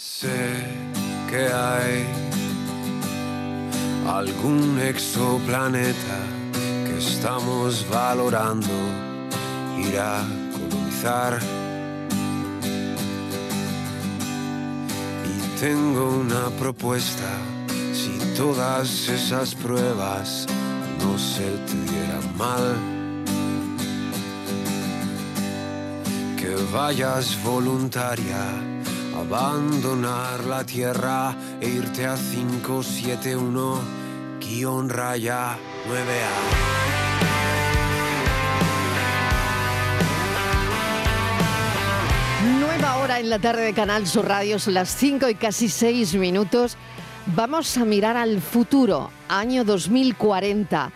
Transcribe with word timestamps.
Sé 0.00 0.64
que 1.28 1.52
hay 1.52 2.06
algún 4.08 4.80
exoplaneta 4.80 6.20
que 6.86 6.96
estamos 6.96 7.84
valorando 7.90 8.72
ir 9.76 9.98
a 9.98 10.24
colonizar. 10.54 11.38
Y 15.22 15.60
tengo 15.60 16.08
una 16.08 16.48
propuesta, 16.58 17.30
si 17.92 18.18
todas 18.38 19.06
esas 19.10 19.54
pruebas 19.54 20.46
no 21.02 21.18
se 21.18 21.44
te 21.68 22.38
mal. 22.38 22.74
Que 26.38 26.56
vayas 26.72 27.36
voluntaria 27.44 28.79
abandonar 29.20 30.44
la 30.44 30.64
tierra 30.64 31.36
e 31.60 31.68
irte 31.68 32.06
a 32.06 32.16
571 32.16 33.78
guion 34.40 34.88
raya 34.88 35.58
9A. 35.86 36.32
Nueva 42.60 42.96
hora 42.96 43.20
en 43.20 43.28
la 43.28 43.38
tarde 43.38 43.62
de 43.62 43.74
Canal 43.74 44.06
Sur 44.06 44.26
Radio, 44.26 44.58
son 44.58 44.74
las 44.74 44.88
5 44.88 45.28
y 45.28 45.34
casi 45.34 45.68
6 45.68 46.14
minutos. 46.14 46.78
Vamos 47.26 47.76
a 47.76 47.84
mirar 47.84 48.16
al 48.16 48.40
futuro, 48.40 49.10
año 49.28 49.64
2040. 49.64 50.92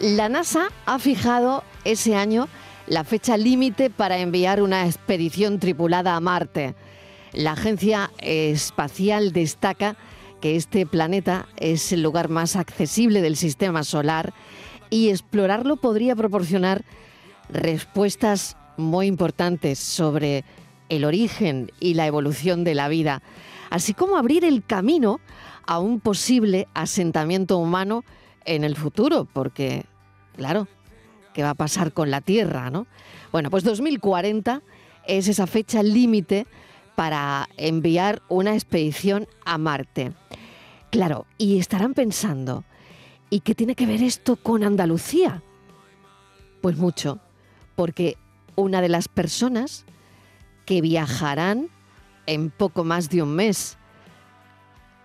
La 0.00 0.28
NASA 0.30 0.68
ha 0.86 0.98
fijado 0.98 1.64
ese 1.84 2.16
año 2.16 2.48
la 2.86 3.04
fecha 3.04 3.36
límite 3.36 3.90
para 3.90 4.16
enviar 4.16 4.62
una 4.62 4.86
expedición 4.86 5.58
tripulada 5.58 6.16
a 6.16 6.20
Marte. 6.20 6.74
La 7.32 7.52
Agencia 7.52 8.10
Espacial 8.20 9.32
destaca 9.32 9.96
que 10.40 10.56
este 10.56 10.86
planeta 10.86 11.46
es 11.56 11.92
el 11.92 12.02
lugar 12.02 12.28
más 12.28 12.56
accesible 12.56 13.20
del 13.20 13.36
sistema 13.36 13.84
solar 13.84 14.32
y 14.90 15.10
explorarlo 15.10 15.76
podría 15.76 16.16
proporcionar 16.16 16.84
respuestas 17.50 18.56
muy 18.76 19.06
importantes 19.06 19.78
sobre 19.78 20.44
el 20.88 21.04
origen 21.04 21.70
y 21.80 21.94
la 21.94 22.06
evolución 22.06 22.64
de 22.64 22.74
la 22.74 22.88
vida, 22.88 23.22
así 23.70 23.92
como 23.92 24.16
abrir 24.16 24.44
el 24.44 24.64
camino 24.64 25.20
a 25.66 25.80
un 25.80 26.00
posible 26.00 26.66
asentamiento 26.72 27.58
humano 27.58 28.04
en 28.46 28.64
el 28.64 28.76
futuro, 28.76 29.26
porque, 29.30 29.84
claro, 30.36 30.66
¿qué 31.34 31.42
va 31.42 31.50
a 31.50 31.54
pasar 31.54 31.92
con 31.92 32.10
la 32.10 32.22
Tierra? 32.22 32.70
¿no? 32.70 32.86
Bueno, 33.32 33.50
pues 33.50 33.64
2040 33.64 34.62
es 35.06 35.28
esa 35.28 35.46
fecha 35.46 35.82
límite 35.82 36.46
para 36.98 37.48
enviar 37.56 38.22
una 38.28 38.54
expedición 38.54 39.28
a 39.44 39.56
Marte. 39.56 40.14
Claro, 40.90 41.26
y 41.38 41.60
estarán 41.60 41.94
pensando, 41.94 42.64
¿y 43.30 43.38
qué 43.38 43.54
tiene 43.54 43.76
que 43.76 43.86
ver 43.86 44.02
esto 44.02 44.34
con 44.34 44.64
Andalucía? 44.64 45.40
Pues 46.60 46.76
mucho, 46.76 47.20
porque 47.76 48.16
una 48.56 48.80
de 48.80 48.88
las 48.88 49.06
personas 49.06 49.84
que 50.66 50.80
viajarán 50.80 51.68
en 52.26 52.50
poco 52.50 52.82
más 52.82 53.08
de 53.10 53.22
un 53.22 53.36
mes, 53.36 53.78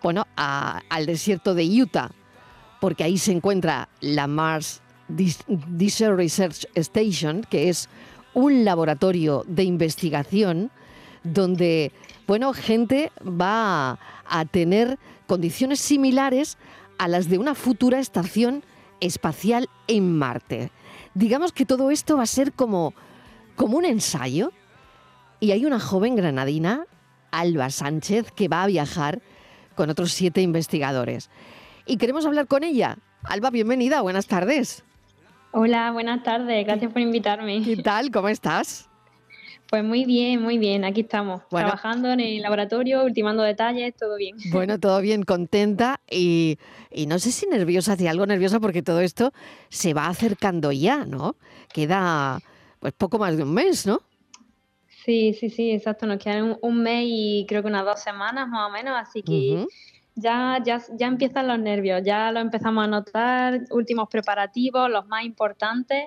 bueno, 0.02 0.25
al 0.36 1.05
desierto 1.05 1.53
de 1.53 1.80
Utah, 1.80 2.09
porque 2.81 3.03
ahí 3.03 3.19
se 3.19 3.33
encuentra 3.33 3.88
la 4.02 4.25
Mars 4.25 4.81
Desert 5.09 6.17
Research 6.17 6.66
Station, 6.73 7.45
que 7.52 7.69
es 7.69 7.88
un 8.33 8.66
laboratorio 8.66 9.44
de 9.47 9.64
investigación 9.64 10.71
donde, 11.24 11.92
bueno, 12.28 12.54
gente 12.54 13.12
va 13.22 14.00
a 14.26 14.46
tener 14.46 15.00
condiciones 15.28 15.80
similares 15.80 16.58
a 16.98 17.08
las 17.08 17.30
de 17.30 17.38
una 17.38 17.56
futura 17.56 18.00
estación 18.00 18.64
espacial 19.00 19.70
en 19.88 20.18
Marte. 20.18 20.72
Digamos 21.14 21.52
que 21.52 21.66
todo 21.66 21.92
esto 21.92 22.17
va 22.17 22.23
a 22.23 22.28
ser 22.28 22.54
como, 22.54 22.94
como 23.56 23.78
un 23.78 23.86
ensayo. 23.86 24.52
Y 25.39 25.52
hay 25.52 25.66
una 25.66 25.80
joven 25.80 26.16
granadina, 26.16 26.86
Alba 27.32 27.70
Sánchez, 27.70 28.32
que 28.32 28.48
va 28.48 28.64
a 28.64 28.67
viajar 28.67 29.22
con 29.76 29.89
otros 29.89 30.14
siete 30.14 30.42
investigadores. 30.42 31.30
Y 31.86 31.98
queremos 31.98 32.26
hablar 32.26 32.48
con 32.48 32.64
ella. 32.64 32.98
Alba, 33.23 33.50
bienvenida, 33.50 34.02
buenas 34.02 34.28
tardes. 34.28 34.83
Hola, 35.52 35.92
buenas 35.92 36.23
tardes, 36.23 36.66
gracias 36.66 36.92
por 36.92 37.02
invitarme. 37.02 37.62
¿Qué 37.62 37.78
tal? 37.78 38.10
¿Cómo 38.10 38.30
estás? 38.30 38.89
Pues 39.73 39.84
muy 39.84 40.06
bien, 40.06 40.39
muy 40.39 40.60
bien, 40.60 40.86
aquí 40.86 41.02
estamos, 41.02 41.42
trabajando 41.50 42.11
en 42.11 42.20
el 42.20 42.44
laboratorio, 42.44 43.04
ultimando 43.04 43.42
detalles, 43.42 43.95
todo 43.95 44.17
bien. 44.17 44.38
Bueno, 44.54 44.80
todo 44.80 45.02
bien, 45.02 45.23
contenta 45.23 46.00
y, 46.08 46.60
no 47.08 47.17
sé 47.17 47.32
si 47.32 47.48
nerviosa, 47.48 47.95
si 47.95 48.06
algo 48.06 48.28
nerviosa 48.28 48.60
porque 48.60 48.83
todo 48.83 49.00
esto 49.00 49.33
se 49.70 49.95
va 49.95 50.10
acercando 50.10 50.72
ya, 50.72 51.06
¿no? 51.06 51.38
Queda 51.73 52.39
pues 52.78 52.94
poco 52.94 53.17
más 53.17 53.36
de 53.36 53.42
un 53.42 53.56
mes, 53.56 53.88
¿no? 53.88 54.02
Sí, 55.06 55.33
sí, 55.33 55.50
sí, 55.50 55.72
exacto, 55.72 56.06
nos 56.06 56.20
quedan 56.20 56.56
un, 56.62 56.83
mes 56.83 57.06
y 57.08 57.48
creo 57.50 57.64
que 57.64 57.70
unas 57.70 57.83
dos 57.83 58.00
semanas 58.00 58.48
más 58.48 58.70
o 58.70 58.72
menos, 58.72 58.94
así 58.95 59.23
que... 59.23 59.66
Ya, 60.16 60.62
ya, 60.64 60.80
ya 60.95 61.08
empiezan 61.08 61.48
los 61.48 61.58
nervios, 61.58 62.04
ya 62.06 62.32
lo 62.32 62.39
empezamos 62.39 62.83
a 62.83 62.88
notar, 62.88 63.62
últimos 63.72 64.08
preparativos, 64.08 64.88
los 64.88 65.08
más 65.08 65.26
importantes, 65.26 66.06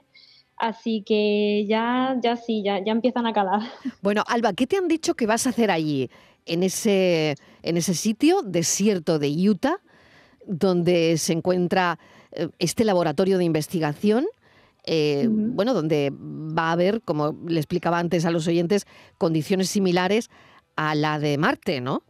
Así 0.56 1.02
que 1.06 1.66
ya, 1.68 2.16
ya 2.22 2.36
sí, 2.36 2.62
ya, 2.64 2.82
ya 2.84 2.92
empiezan 2.92 3.26
a 3.26 3.32
calar. 3.32 3.60
Bueno, 4.02 4.24
Alba, 4.26 4.52
¿qué 4.52 4.66
te 4.66 4.76
han 4.76 4.88
dicho 4.88 5.14
que 5.14 5.26
vas 5.26 5.46
a 5.46 5.50
hacer 5.50 5.70
allí, 5.70 6.10
en 6.46 6.62
ese, 6.62 7.34
en 7.62 7.76
ese 7.76 7.94
sitio 7.94 8.42
desierto 8.42 9.18
de 9.18 9.28
Utah, 9.48 9.80
donde 10.46 11.18
se 11.18 11.32
encuentra 11.32 11.98
eh, 12.32 12.48
este 12.58 12.84
laboratorio 12.84 13.38
de 13.38 13.44
investigación? 13.44 14.26
Eh, 14.84 15.26
bueno, 15.28 15.74
donde 15.74 16.12
va 16.12 16.68
a 16.68 16.72
haber, 16.72 17.02
como 17.02 17.36
le 17.46 17.58
explicaba 17.58 17.98
antes 17.98 18.24
a 18.24 18.30
los 18.30 18.46
oyentes, 18.46 18.86
condiciones 19.18 19.68
similares 19.68 20.30
a 20.76 20.94
la 20.94 21.18
de 21.18 21.36
Marte, 21.38 21.80
¿no? 21.80 22.02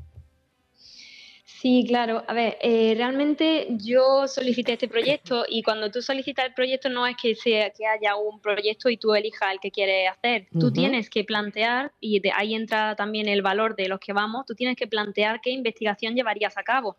Sí, 1.60 1.86
claro. 1.88 2.22
A 2.28 2.34
ver, 2.34 2.58
eh, 2.60 2.92
realmente 2.96 3.66
yo 3.70 4.28
solicité 4.28 4.74
este 4.74 4.88
proyecto 4.88 5.44
y 5.48 5.62
cuando 5.62 5.90
tú 5.90 6.02
solicitas 6.02 6.44
el 6.44 6.52
proyecto 6.52 6.90
no 6.90 7.06
es 7.06 7.16
que, 7.16 7.34
sea, 7.34 7.70
que 7.70 7.86
haya 7.86 8.14
un 8.14 8.40
proyecto 8.40 8.90
y 8.90 8.98
tú 8.98 9.14
elijas 9.14 9.52
el 9.52 9.60
que 9.60 9.70
quieres 9.70 10.10
hacer. 10.10 10.48
Tú 10.60 10.70
tienes 10.70 11.08
que 11.08 11.24
plantear, 11.24 11.92
y 11.98 12.20
de 12.20 12.30
ahí 12.32 12.54
entra 12.54 12.94
también 12.94 13.26
el 13.26 13.40
valor 13.40 13.74
de 13.74 13.88
los 13.88 13.98
que 14.00 14.12
vamos, 14.12 14.44
tú 14.44 14.54
tienes 14.54 14.76
que 14.76 14.86
plantear 14.86 15.40
qué 15.40 15.50
investigación 15.50 16.14
llevarías 16.14 16.58
a 16.58 16.62
cabo. 16.62 16.98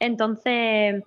Entonces, 0.00 1.04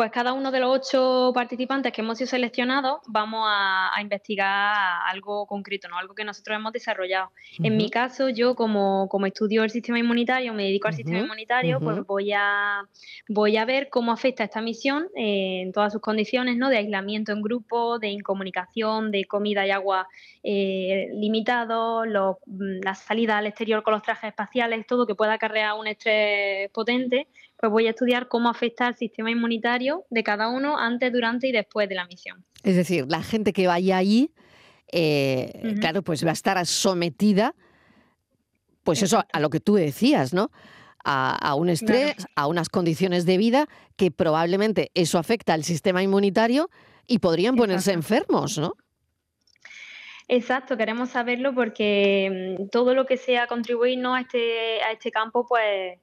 pues 0.00 0.12
cada 0.12 0.32
uno 0.32 0.50
de 0.50 0.60
los 0.60 0.70
ocho 0.78 1.30
participantes 1.34 1.92
que 1.92 2.00
hemos 2.00 2.16
sido 2.16 2.28
seleccionados 2.28 3.00
vamos 3.06 3.44
a, 3.46 4.00
investigar 4.00 4.74
algo 5.04 5.44
concreto, 5.46 5.88
¿no? 5.88 5.98
algo 5.98 6.14
que 6.14 6.24
nosotros 6.24 6.56
hemos 6.56 6.72
desarrollado. 6.72 7.32
En 7.62 7.76
mi 7.76 7.90
caso, 7.90 8.30
yo 8.30 8.54
como, 8.54 9.08
como, 9.10 9.26
estudio 9.26 9.62
el 9.62 9.68
sistema 9.68 9.98
inmunitario, 9.98 10.54
me 10.54 10.62
dedico 10.62 10.88
al 10.88 10.94
sistema 10.94 11.18
inmunitario, 11.18 11.80
pues 11.80 12.02
voy 12.06 12.32
a, 12.32 12.80
voy 13.28 13.58
a 13.58 13.66
ver 13.66 13.90
cómo 13.90 14.10
afecta 14.10 14.42
esta 14.42 14.62
misión 14.62 15.08
eh, 15.14 15.60
en 15.64 15.72
todas 15.72 15.92
sus 15.92 16.00
condiciones, 16.00 16.56
¿no? 16.56 16.70
de 16.70 16.78
aislamiento 16.78 17.32
en 17.32 17.42
grupo, 17.42 17.98
de 17.98 18.08
incomunicación, 18.08 19.10
de 19.10 19.26
comida 19.26 19.66
y 19.66 19.70
agua 19.70 20.08
eh, 20.42 21.08
limitado, 21.12 22.04
mm, 22.06 22.80
la 22.82 22.94
salida 22.94 23.36
al 23.36 23.48
exterior 23.48 23.82
con 23.82 23.92
los 23.92 24.02
trajes 24.02 24.30
espaciales, 24.30 24.86
todo 24.86 25.06
que 25.06 25.14
pueda 25.14 25.34
acarrear 25.34 25.74
un 25.78 25.88
estrés 25.88 26.70
potente 26.70 27.28
pues 27.60 27.70
voy 27.70 27.86
a 27.86 27.90
estudiar 27.90 28.28
cómo 28.28 28.48
afecta 28.48 28.86
al 28.86 28.96
sistema 28.96 29.30
inmunitario 29.30 30.06
de 30.08 30.22
cada 30.22 30.48
uno 30.48 30.78
antes, 30.78 31.12
durante 31.12 31.46
y 31.46 31.52
después 31.52 31.90
de 31.90 31.94
la 31.94 32.06
misión. 32.06 32.42
Es 32.62 32.74
decir, 32.74 33.04
la 33.06 33.22
gente 33.22 33.52
que 33.52 33.66
vaya 33.66 33.98
allí, 33.98 34.32
eh, 34.90 35.76
claro, 35.78 36.00
pues 36.00 36.24
va 36.24 36.30
a 36.30 36.32
estar 36.32 36.64
sometida, 36.64 37.54
pues 38.82 39.02
eso, 39.02 39.22
a 39.30 39.40
lo 39.40 39.50
que 39.50 39.60
tú 39.60 39.74
decías, 39.74 40.32
¿no? 40.32 40.50
A, 41.04 41.54
un 41.54 41.68
estrés, 41.68 42.26
a 42.34 42.46
unas 42.46 42.68
condiciones 42.68 43.26
de 43.26 43.36
vida 43.36 43.68
que 43.96 44.10
probablemente 44.10 44.90
eso 44.94 45.18
afecta 45.18 45.52
al 45.52 45.64
sistema 45.64 46.02
inmunitario 46.02 46.70
y 47.06 47.18
podrían 47.18 47.56
ponerse 47.56 47.92
enfermos, 47.92 48.56
¿no? 48.58 48.74
Exacto, 50.28 50.76
queremos 50.76 51.10
saberlo 51.10 51.54
porque 51.54 52.56
mm, 52.58 52.68
todo 52.68 52.94
lo 52.94 53.04
que 53.04 53.16
sea 53.16 53.46
contribuirnos 53.46 54.16
a 54.16 54.20
este, 54.20 54.82
a 54.82 54.92
este 54.92 55.10
campo, 55.10 55.46
pues 55.46 55.98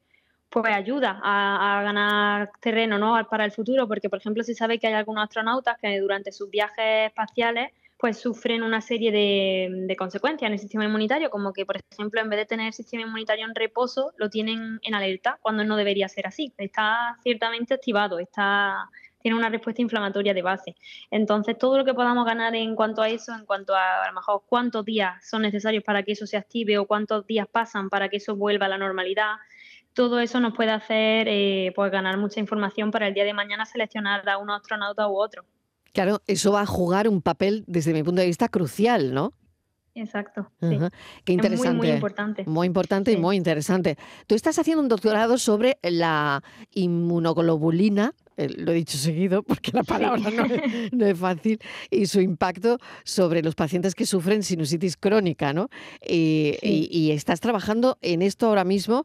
pues 0.49 0.73
ayuda 0.73 1.19
a, 1.23 1.81
ganar 1.83 2.51
terreno 2.59 2.97
¿no? 2.97 3.17
para 3.29 3.45
el 3.45 3.51
futuro, 3.51 3.87
porque 3.87 4.09
por 4.09 4.19
ejemplo 4.19 4.43
se 4.43 4.55
sabe 4.55 4.79
que 4.79 4.87
hay 4.87 4.93
algunos 4.93 5.23
astronautas 5.23 5.77
que 5.79 5.99
durante 5.99 6.31
sus 6.31 6.49
viajes 6.49 7.07
espaciales 7.07 7.71
pues 7.97 8.19
sufren 8.19 8.61
una 8.61 8.79
serie 8.79 9.11
de, 9.11 9.95
consecuencias 9.97 10.47
en 10.47 10.53
el 10.53 10.59
sistema 10.59 10.85
inmunitario, 10.85 11.29
como 11.31 11.51
que 11.51 11.65
por 11.65 11.77
ejemplo 11.91 12.21
en 12.21 12.29
vez 12.29 12.39
de 12.39 12.45
tener 12.45 12.67
el 12.67 12.73
sistema 12.73 13.03
inmunitario 13.03 13.45
en 13.45 13.55
reposo, 13.55 14.13
lo 14.17 14.29
tienen 14.29 14.79
en 14.83 14.93
alerta, 14.93 15.39
cuando 15.41 15.63
no 15.63 15.75
debería 15.75 16.07
ser 16.07 16.27
así. 16.27 16.53
Está 16.57 17.17
ciertamente 17.23 17.73
activado, 17.73 18.19
está 18.19 18.87
tiene 19.19 19.35
una 19.35 19.49
respuesta 19.49 19.81
inflamatoria 19.81 20.33
de 20.33 20.41
base. 20.41 20.75
Entonces, 21.11 21.57
todo 21.57 21.77
lo 21.77 21.83
que 21.83 21.93
podamos 21.93 22.25
ganar 22.25 22.55
en 22.55 22.75
cuanto 22.75 23.01
a 23.01 23.09
eso, 23.09 23.33
en 23.33 23.45
cuanto 23.45 23.75
a 23.75 24.03
a 24.03 24.07
lo 24.07 24.13
mejor 24.13 24.43
cuántos 24.47 24.85
días 24.85 25.27
son 25.27 25.41
necesarios 25.41 25.83
para 25.83 26.03
que 26.03 26.13
eso 26.13 26.27
se 26.27 26.37
active 26.37 26.77
o 26.77 26.85
cuántos 26.85 27.25
días 27.25 27.47
pasan 27.51 27.89
para 27.89 28.09
que 28.09 28.17
eso 28.17 28.35
vuelva 28.35 28.67
a 28.67 28.69
la 28.69 28.77
normalidad, 28.77 29.33
todo 29.97 30.19
eso 30.19 30.39
nos 30.39 30.53
puede 30.53 30.69
hacer 30.69 31.27
eh, 31.27 31.73
pues 31.75 31.91
ganar 31.91 32.19
mucha 32.19 32.39
información 32.39 32.91
para 32.91 33.07
el 33.07 33.15
día 33.15 33.23
de 33.23 33.33
mañana 33.33 33.65
seleccionar 33.65 34.29
a 34.29 34.37
un 34.37 34.51
astronauta 34.51 35.07
u 35.07 35.17
otro. 35.17 35.43
Claro, 35.91 36.21
eso 36.27 36.51
va 36.51 36.61
a 36.61 36.65
jugar 36.67 37.09
un 37.09 37.23
papel 37.23 37.63
desde 37.65 37.93
mi 37.93 38.03
punto 38.03 38.21
de 38.21 38.27
vista 38.27 38.47
crucial, 38.47 39.11
¿no? 39.15 39.33
Exacto. 39.95 40.51
Qué 41.25 41.33
interesante. 41.33 41.73
muy, 41.73 41.87
muy 41.87 41.95
importante. 41.95 42.43
Muy 42.45 42.67
importante 42.67 43.11
y 43.11 43.17
muy 43.17 43.37
interesante. 43.37 43.97
Tú 44.27 44.35
estás 44.35 44.59
haciendo 44.59 44.83
un 44.83 44.87
doctorado 44.87 45.39
sobre 45.39 45.79
la 45.81 46.43
inmunoglobulina, 46.75 48.13
eh, 48.37 48.49
lo 48.55 48.73
he 48.73 48.75
dicho 48.75 48.99
seguido 48.99 49.41
porque 49.41 49.71
la 49.73 49.81
palabra 49.81 50.29
no, 50.91 51.05
es, 51.07 51.17
fácil, 51.17 51.57
y 51.89 52.05
su 52.05 52.21
impacto 52.21 52.77
sobre 53.03 53.41
los 53.41 53.55
pacientes 53.55 53.95
que 53.95 54.05
sufren 54.05 54.43
sinusitis 54.43 54.95
crónica, 54.95 55.53
¿no? 55.53 55.69
Y, 56.07 57.09
estás 57.11 57.39
trabajando 57.39 57.97
en 58.01 58.21
esto 58.21 58.45
ahora 58.45 58.63
mismo 58.63 59.03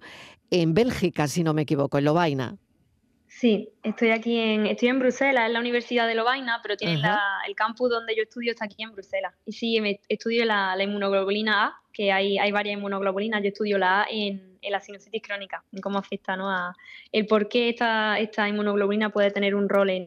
en 0.52 0.74
Bélgica, 0.74 1.26
si 1.28 1.42
no 1.42 1.54
me 1.54 1.62
equivoco, 1.62 1.96
en 1.96 2.04
Lovaina. 2.04 2.56
Sí, 3.26 3.70
estoy 3.82 4.10
aquí 4.10 4.38
en, 4.38 4.66
estoy 4.66 4.88
en 4.88 4.98
Bruselas, 4.98 5.46
en 5.46 5.54
la 5.54 5.60
Universidad 5.60 6.06
de 6.06 6.14
Lovaina, 6.14 6.60
pero 6.62 6.76
tiene 6.76 7.00
el 7.48 7.54
campus 7.56 7.88
donde 7.88 8.14
yo 8.14 8.22
estudio 8.22 8.52
está 8.52 8.66
aquí 8.66 8.82
en 8.82 8.92
Bruselas. 8.92 9.32
Y 9.46 9.52
sí, 9.52 9.80
me, 9.80 9.98
estudio 10.08 10.44
la, 10.44 10.76
inmunoglobulina 10.78 11.64
A, 11.64 11.80
que 11.90 12.12
hay, 12.12 12.38
hay 12.38 12.52
varias 12.52 12.76
inmunoglobulinas. 12.76 13.42
Yo 13.42 13.48
estudio 13.48 13.78
la 13.78 14.02
A 14.02 14.06
en, 14.10 14.58
la 14.70 14.78
sinusitis 14.78 15.22
crónica, 15.22 15.64
en 15.72 15.80
cómo 15.80 15.98
afecta 15.98 16.36
¿no? 16.36 16.50
a 16.50 16.76
el 17.10 17.26
por 17.26 17.48
qué 17.48 17.70
esta, 17.70 18.18
esta 18.20 18.46
inmunoglobulina 18.46 19.08
puede 19.08 19.30
tener 19.30 19.54
un 19.54 19.68
rol 19.68 19.88
en, 19.88 20.06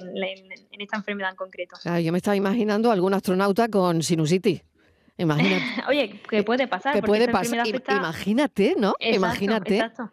esta 0.80 0.98
enfermedad 0.98 1.32
en 1.32 1.36
concreto. 1.36 1.76
yo 1.84 2.12
me 2.12 2.20
estaba 2.20 2.36
imaginando 2.36 2.92
algún 2.92 3.16
astronauta 3.16 3.68
con 3.70 4.04
sinusitis. 4.04 4.62
Imagínate. 5.18 5.66
Oye, 5.90 6.22
¿qué 6.30 6.44
puede 6.44 6.68
pasar. 6.68 6.94
¿Qué 6.94 7.02
puede 7.02 7.28
pasar. 7.28 7.66
Imagínate, 7.68 8.76
¿no? 8.78 8.94
Imagínate. 9.00 9.78
Exacto 9.78 10.12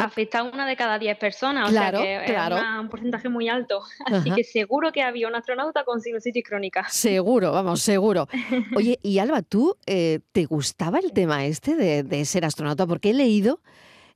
afecta 0.00 0.40
a 0.40 0.42
una 0.42 0.66
de 0.66 0.76
cada 0.76 0.98
diez 0.98 1.16
personas, 1.18 1.68
o 1.68 1.72
sea 1.72 1.92
que 1.92 2.24
es 2.24 2.32
un 2.80 2.88
porcentaje 2.88 3.28
muy 3.28 3.48
alto. 3.48 3.82
Así 4.06 4.30
que 4.30 4.44
seguro 4.44 4.92
que 4.92 5.02
había 5.02 5.28
un 5.28 5.34
astronauta 5.34 5.84
con 5.84 6.00
sinusitis 6.00 6.44
crónica. 6.44 6.86
Seguro, 6.88 7.52
vamos, 7.52 7.82
seguro. 7.82 8.28
Oye, 8.76 8.98
y 9.02 9.18
Alba, 9.18 9.42
¿tú 9.42 9.76
eh, 9.86 10.20
te 10.32 10.44
gustaba 10.44 10.98
el 10.98 11.12
tema 11.12 11.44
este 11.46 11.76
de, 11.76 12.24
ser 12.24 12.44
astronauta? 12.44 12.86
Porque 12.86 13.10
he 13.10 13.14
leído 13.14 13.60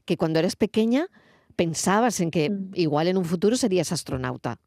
que 0.05 0.17
cuando 0.17 0.39
eres 0.39 0.57
pequeña 0.57 1.07
pensabas 1.57 2.21
en 2.21 2.31
que 2.31 2.51
mm. 2.51 2.71
igual 2.75 3.09
en 3.09 3.17
un 3.17 3.25
futuro 3.25 3.57
serías 3.57 3.93
astronauta. 3.93 4.59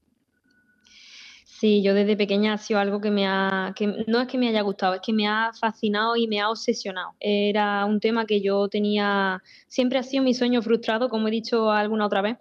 Sí, 1.63 1.81
yo 1.81 1.93
desde 1.93 2.17
pequeña 2.17 2.51
ha 2.51 2.57
sido 2.57 2.81
algo 2.81 2.99
que 2.99 3.09
me 3.09 3.25
ha, 3.25 3.71
que 3.73 4.03
no 4.05 4.19
es 4.19 4.27
que 4.27 4.37
me 4.37 4.49
haya 4.49 4.59
gustado, 4.63 4.95
es 4.95 4.99
que 4.99 5.13
me 5.13 5.29
ha 5.29 5.53
fascinado 5.57 6.17
y 6.17 6.27
me 6.27 6.41
ha 6.41 6.49
obsesionado. 6.49 7.11
Era 7.21 7.85
un 7.85 8.01
tema 8.01 8.25
que 8.25 8.41
yo 8.41 8.67
tenía, 8.67 9.41
siempre 9.69 9.97
ha 9.97 10.03
sido 10.03 10.25
mi 10.25 10.33
sueño 10.33 10.61
frustrado, 10.61 11.07
como 11.07 11.29
he 11.29 11.31
dicho 11.31 11.71
alguna 11.71 12.07
otra 12.07 12.21
vez, 12.21 12.37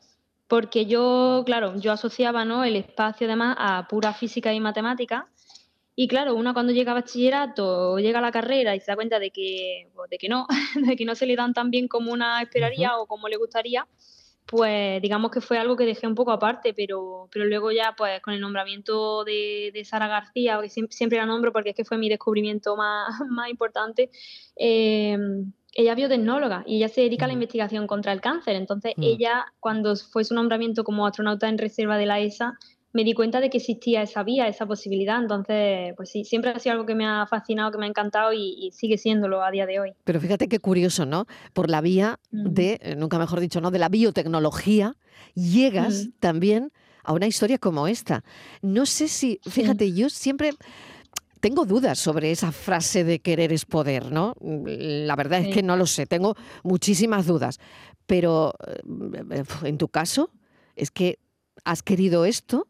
porque 0.49 0.87
yo, 0.87 1.45
claro, 1.47 1.79
yo 1.79 1.93
asociaba 1.93 2.45
¿no? 2.45 2.65
el 2.65 2.75
espacio 2.75 3.29
además 3.29 3.55
a 3.61 3.87
pura 3.87 4.13
física 4.13 4.53
y 4.53 4.59
matemática. 4.59 5.29
Y 5.95 6.09
claro, 6.09 6.35
uno 6.35 6.53
cuando 6.53 6.73
llega 6.73 6.91
a 6.91 6.97
bachillerato, 6.97 7.99
llega 7.99 8.19
a 8.19 8.23
la 8.23 8.33
carrera 8.33 8.75
y 8.75 8.81
se 8.81 8.91
da 8.91 8.97
cuenta 8.97 9.21
de 9.21 9.31
que, 9.31 9.89
pues, 9.95 10.11
de 10.11 10.19
que 10.19 10.29
no, 10.29 10.49
de 10.85 10.97
que 10.97 11.05
no 11.05 11.15
se 11.15 11.27
le 11.27 11.37
dan 11.37 11.55
tan 11.55 11.71
bien 11.71 11.87
como 11.87 12.13
una 12.13 12.43
esperaría 12.43 12.99
o 12.99 13.07
como 13.07 13.29
le 13.29 13.37
gustaría, 13.37 13.87
pues 14.47 15.01
digamos 15.01 15.31
que 15.31 15.41
fue 15.41 15.59
algo 15.59 15.77
que 15.77 15.87
dejé 15.87 16.07
un 16.07 16.15
poco 16.15 16.33
aparte, 16.33 16.75
pero, 16.75 17.29
pero 17.33 17.45
luego 17.47 17.71
ya 17.71 17.95
pues 17.97 18.21
con 18.21 18.35
el 18.35 18.41
nombramiento 18.41 19.25
de, 19.25 19.83
Sara 19.85 20.09
García, 20.09 20.61
que 20.61 20.69
siempre, 20.69 21.19
la 21.19 21.27
nombro 21.27 21.53
porque 21.53 21.71
es 21.71 21.77
que 21.77 21.85
fue 21.85 21.99
mi 21.99 22.09
descubrimiento 22.09 22.77
más, 22.77 23.09
más 23.29 23.49
importante, 23.49 24.11
eh, 24.57 25.17
ella 25.75 25.93
es 25.93 25.97
biotecnóloga 25.97 26.65
y 26.67 26.77
ella 26.77 26.89
se 26.89 27.01
dedica 27.01 27.25
a 27.25 27.29
la 27.29 27.35
investigación 27.35 27.87
contra 27.87 28.13
el 28.13 28.21
cáncer. 28.21 28.57
Entonces 28.57 28.93
mm. 28.97 29.03
ella, 29.03 29.47
cuando 29.59 29.97
fue 29.97 30.25
su 30.25 30.35
nombramiento 30.35 30.85
como 30.85 31.07
astronauta 31.07 31.49
en 31.49 31.59
reserva 31.59 31.97
de 31.97 32.07
la 32.07 32.21
ESA, 32.21 32.59
me 32.93 33.05
di 33.05 33.15
cuenta 33.15 33.41
de 33.41 33.51
que 33.51 33.59
existía 33.59 34.03
esa 34.03 34.23
vía, 34.23 34.49
esa 34.49 34.67
posibilidad. 34.67 35.21
Entonces, 35.21 35.95
pues 35.97 36.11
sí, 36.11 36.25
siempre 36.25 36.51
ha 36.51 36.59
sido 36.59 36.75
algo 36.75 36.87
que 36.87 36.95
me 36.95 37.07
ha 37.07 37.27
fascinado, 37.27 37.71
que 37.71 37.79
me 37.79 37.87
ha 37.87 37.89
encantado 37.89 38.33
y, 38.33 38.71
sigue 38.73 38.99
siéndolo 38.99 39.43
a 39.43 39.51
día 39.51 39.67
de 39.67 39.81
hoy. 39.81 39.93
Pero 40.05 40.21
fíjate 40.21 40.49
qué 40.49 40.59
curioso, 40.59 41.07
¿no? 41.07 41.27
Por 41.53 41.71
la 41.71 41.81
vía 41.81 42.19
de, 42.31 42.79
eh, 42.83 42.97
nunca 42.97 43.19
mejor 43.19 43.41
dicho, 43.41 43.61
¿no? 43.61 43.71
De 43.71 43.79
la 43.79 43.89
biotecnología, 43.89 44.97
llegas 45.35 46.09
también 46.21 46.73
a 47.05 47.13
una 47.13 47.27
historia 47.27 47.59
como 47.59 47.89
esta. 47.89 48.25
No 48.61 48.87
sé 48.87 49.09
si, 49.09 49.41
fíjate, 49.43 49.93
yo 49.93 50.09
siempre 50.09 50.51
tengo 51.41 51.65
dudas 51.65 51.99
sobre 51.99 52.31
esa 52.31 52.53
frase 52.53 53.05
de 53.05 53.21
querer 53.21 53.53
es 53.53 53.65
poder, 53.65 54.13
¿no? 54.13 54.35
La 54.41 55.17
verdad 55.17 55.41
es 55.41 55.55
que 55.55 55.63
no 55.63 55.77
lo 55.77 55.87
sé, 55.87 56.07
tengo 56.07 56.37
muchísimas 56.63 57.27
dudas. 57.27 57.59
Pero 58.07 58.55
eh, 58.67 59.43
en 59.65 59.79
tu 59.79 59.89
caso, 59.89 60.31
es 60.77 60.91
que 60.91 61.19
has 61.65 61.83
querido 61.83 62.25
esto 62.25 62.69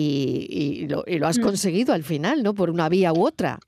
y, 0.00 0.86
lo, 0.88 1.26
has 1.26 1.38
mm. 1.38 1.42
conseguido 1.42 1.92
al 1.92 2.04
final, 2.04 2.42
¿no? 2.42 2.54
Por 2.54 2.70
una 2.70 2.88
vía 2.88 3.12
u 3.12 3.26
otra. 3.26 3.58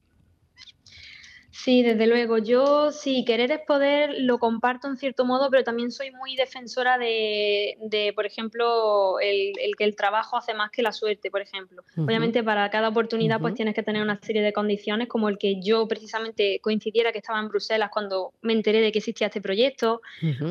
Sí, 1.62 1.82
desde 1.82 2.06
luego. 2.06 2.38
Yo 2.38 2.90
sí, 2.90 3.22
querer 3.26 3.52
es 3.52 3.60
poder, 3.66 4.14
lo 4.20 4.38
comparto 4.38 4.88
en 4.88 4.96
cierto 4.96 5.26
modo, 5.26 5.50
pero 5.50 5.62
también 5.62 5.90
soy 5.90 6.10
muy 6.10 6.34
defensora 6.34 6.96
de, 6.96 8.12
por 8.14 8.24
ejemplo, 8.24 9.20
el, 9.20 9.52
que 9.76 9.84
el 9.84 9.94
trabajo 9.94 10.38
hace 10.38 10.54
más 10.54 10.70
que 10.70 10.82
la 10.82 10.92
suerte, 10.92 11.30
por 11.30 11.42
ejemplo. 11.42 11.82
Obviamente 11.98 12.42
para 12.42 12.70
cada 12.70 12.88
oportunidad 12.88 13.40
pues 13.40 13.54
tienes 13.54 13.74
que 13.74 13.82
tener 13.82 14.02
una 14.02 14.18
serie 14.22 14.40
de 14.40 14.54
condiciones, 14.54 15.06
como 15.08 15.28
el 15.28 15.36
que 15.36 15.60
yo 15.60 15.86
precisamente 15.86 16.60
coincidiera 16.62 17.12
que 17.12 17.18
estaba 17.18 17.38
en 17.40 17.48
Bruselas 17.48 17.90
cuando 17.92 18.32
me 18.40 18.54
enteré 18.54 18.80
de 18.80 18.90
que 18.90 19.00
existía 19.00 19.26
este 19.26 19.42
proyecto, 19.42 20.00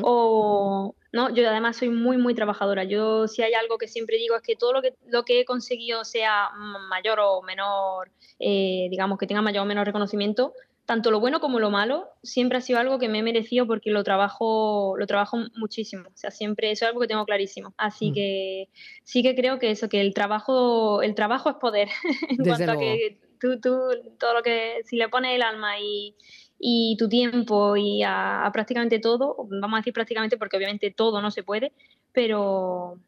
o, 0.02 0.94
¿no? 1.12 1.34
Yo 1.34 1.48
además 1.48 1.76
soy 1.76 1.88
muy, 1.88 2.18
muy 2.18 2.34
trabajadora. 2.34 2.84
Yo 2.84 3.26
si 3.26 3.42
hay 3.42 3.54
algo 3.54 3.78
que 3.78 3.88
siempre 3.88 4.16
digo 4.16 4.36
es 4.36 4.42
que 4.42 4.54
todo 4.54 4.72
lo 4.72 4.80
que, 4.80 4.94
lo 5.08 5.24
que 5.24 5.40
he 5.40 5.44
conseguido 5.44 6.04
sea 6.04 6.50
mayor 6.88 7.18
o 7.20 7.42
menor, 7.42 8.12
eh, 8.38 8.86
digamos, 8.90 9.18
que 9.18 9.26
tenga 9.26 9.42
mayor 9.42 9.64
o 9.64 9.66
menor 9.66 9.86
reconocimiento, 9.86 10.54
tanto 10.90 11.12
lo 11.12 11.20
bueno 11.20 11.38
como 11.38 11.60
lo 11.60 11.70
malo, 11.70 12.08
siempre 12.20 12.58
ha 12.58 12.60
sido 12.60 12.80
algo 12.80 12.98
que 12.98 13.08
me 13.08 13.20
he 13.20 13.22
merecido 13.22 13.64
porque 13.64 13.92
lo 13.92 14.02
trabajo, 14.02 14.96
lo 14.98 15.06
trabajo 15.06 15.38
muchísimo. 15.54 16.08
O 16.08 16.16
sea, 16.16 16.32
siempre 16.32 16.72
eso 16.72 16.84
es 16.84 16.88
algo 16.88 17.00
que 17.00 17.06
tengo 17.06 17.24
clarísimo. 17.24 17.72
Así 17.76 18.10
mm. 18.10 18.14
que 18.14 18.68
sí 19.04 19.22
que 19.22 19.36
creo 19.36 19.60
que 19.60 19.70
eso, 19.70 19.88
que 19.88 20.00
el 20.00 20.12
trabajo, 20.14 21.00
el 21.02 21.14
trabajo 21.14 21.48
es 21.48 21.54
poder. 21.60 21.90
en 22.28 22.44
cuanto 22.44 22.72
a 22.72 22.76
que 22.76 23.20
tú, 23.38 23.60
tú, 23.60 23.78
todo 24.18 24.34
lo 24.34 24.42
que, 24.42 24.80
si 24.84 24.96
le 24.96 25.08
pones 25.08 25.36
el 25.36 25.42
alma 25.42 25.78
y, 25.78 26.16
y 26.58 26.96
tu 26.98 27.08
tiempo 27.08 27.76
y 27.76 28.02
a, 28.02 28.50
prácticamente 28.52 28.98
todo, 28.98 29.36
vamos 29.48 29.76
a 29.76 29.80
decir 29.82 29.92
prácticamente 29.92 30.38
porque 30.38 30.56
obviamente 30.56 30.90
todo 30.90 31.22
no 31.22 31.30
se 31.30 31.44
puede, 31.44 31.72
pero, 32.10 32.98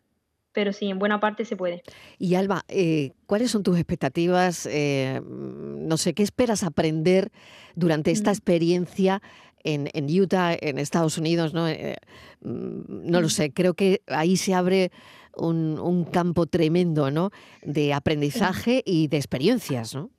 pero 0.53 0.73
sí, 0.73 0.89
en 0.89 0.99
buena 0.99 1.21
parte 1.21 1.45
se 1.45 1.57
puede. 1.57 1.83
Y 2.19 2.35
Alba, 2.35 2.65
eh, 2.69 3.13
¿cuáles 3.27 3.51
son 3.51 3.63
tus 3.63 3.77
expectativas? 3.77 4.67
Eh, 4.67 5.21
no 5.27 5.97
sé, 5.97 6.15
¿qué 6.15 6.23
esperas 6.23 6.63
aprender 6.63 7.31
durante 7.75 8.11
esta 8.11 8.31
mm. 8.31 8.35
experiencia 8.35 9.23
en, 9.65 9.89
Utah, 10.21 10.55
en 10.61 10.79
Estados 10.79 11.19
Unidos? 11.19 11.55
No, 11.55 11.69
eh, 11.69 11.97
mm, 12.43 13.11
no 13.11 13.21
lo 13.21 13.27
mm. 13.29 13.31
sé, 13.31 13.53
creo 13.53 13.75
que 13.75 14.03
ahí 14.07 14.37
se 14.37 14.55
abre 14.55 14.91
un, 15.37 16.07
campo 16.13 16.47
tremendo 16.47 17.11
¿no? 17.11 17.31
de 17.63 17.95
aprendizaje 17.95 18.83
y 18.85 19.09
de 19.09 19.17
experiencias, 19.17 19.95
¿no? 19.95 20.11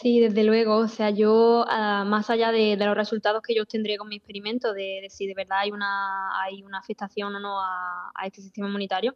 Sí, 0.00 0.20
desde 0.20 0.42
luego. 0.42 0.76
O 0.78 0.88
sea, 0.88 1.10
yo, 1.10 1.64
ah, 1.68 2.04
más 2.06 2.30
allá 2.30 2.50
de, 2.50 2.76
los 2.76 2.96
resultados 2.96 3.42
que 3.42 3.54
yo 3.54 3.62
obtendré 3.62 3.98
con 3.98 4.08
mi 4.08 4.16
experimento, 4.16 4.72
de, 4.72 5.06
si 5.10 5.26
de 5.26 5.34
verdad 5.34 5.58
hay 5.60 5.70
una, 5.70 6.42
hay 6.42 6.62
una 6.62 6.78
afectación 6.78 7.34
o 7.36 7.40
no 7.40 7.60
a, 7.60 8.10
este 8.24 8.40
sistema 8.40 8.68
inmunitario, 8.68 9.14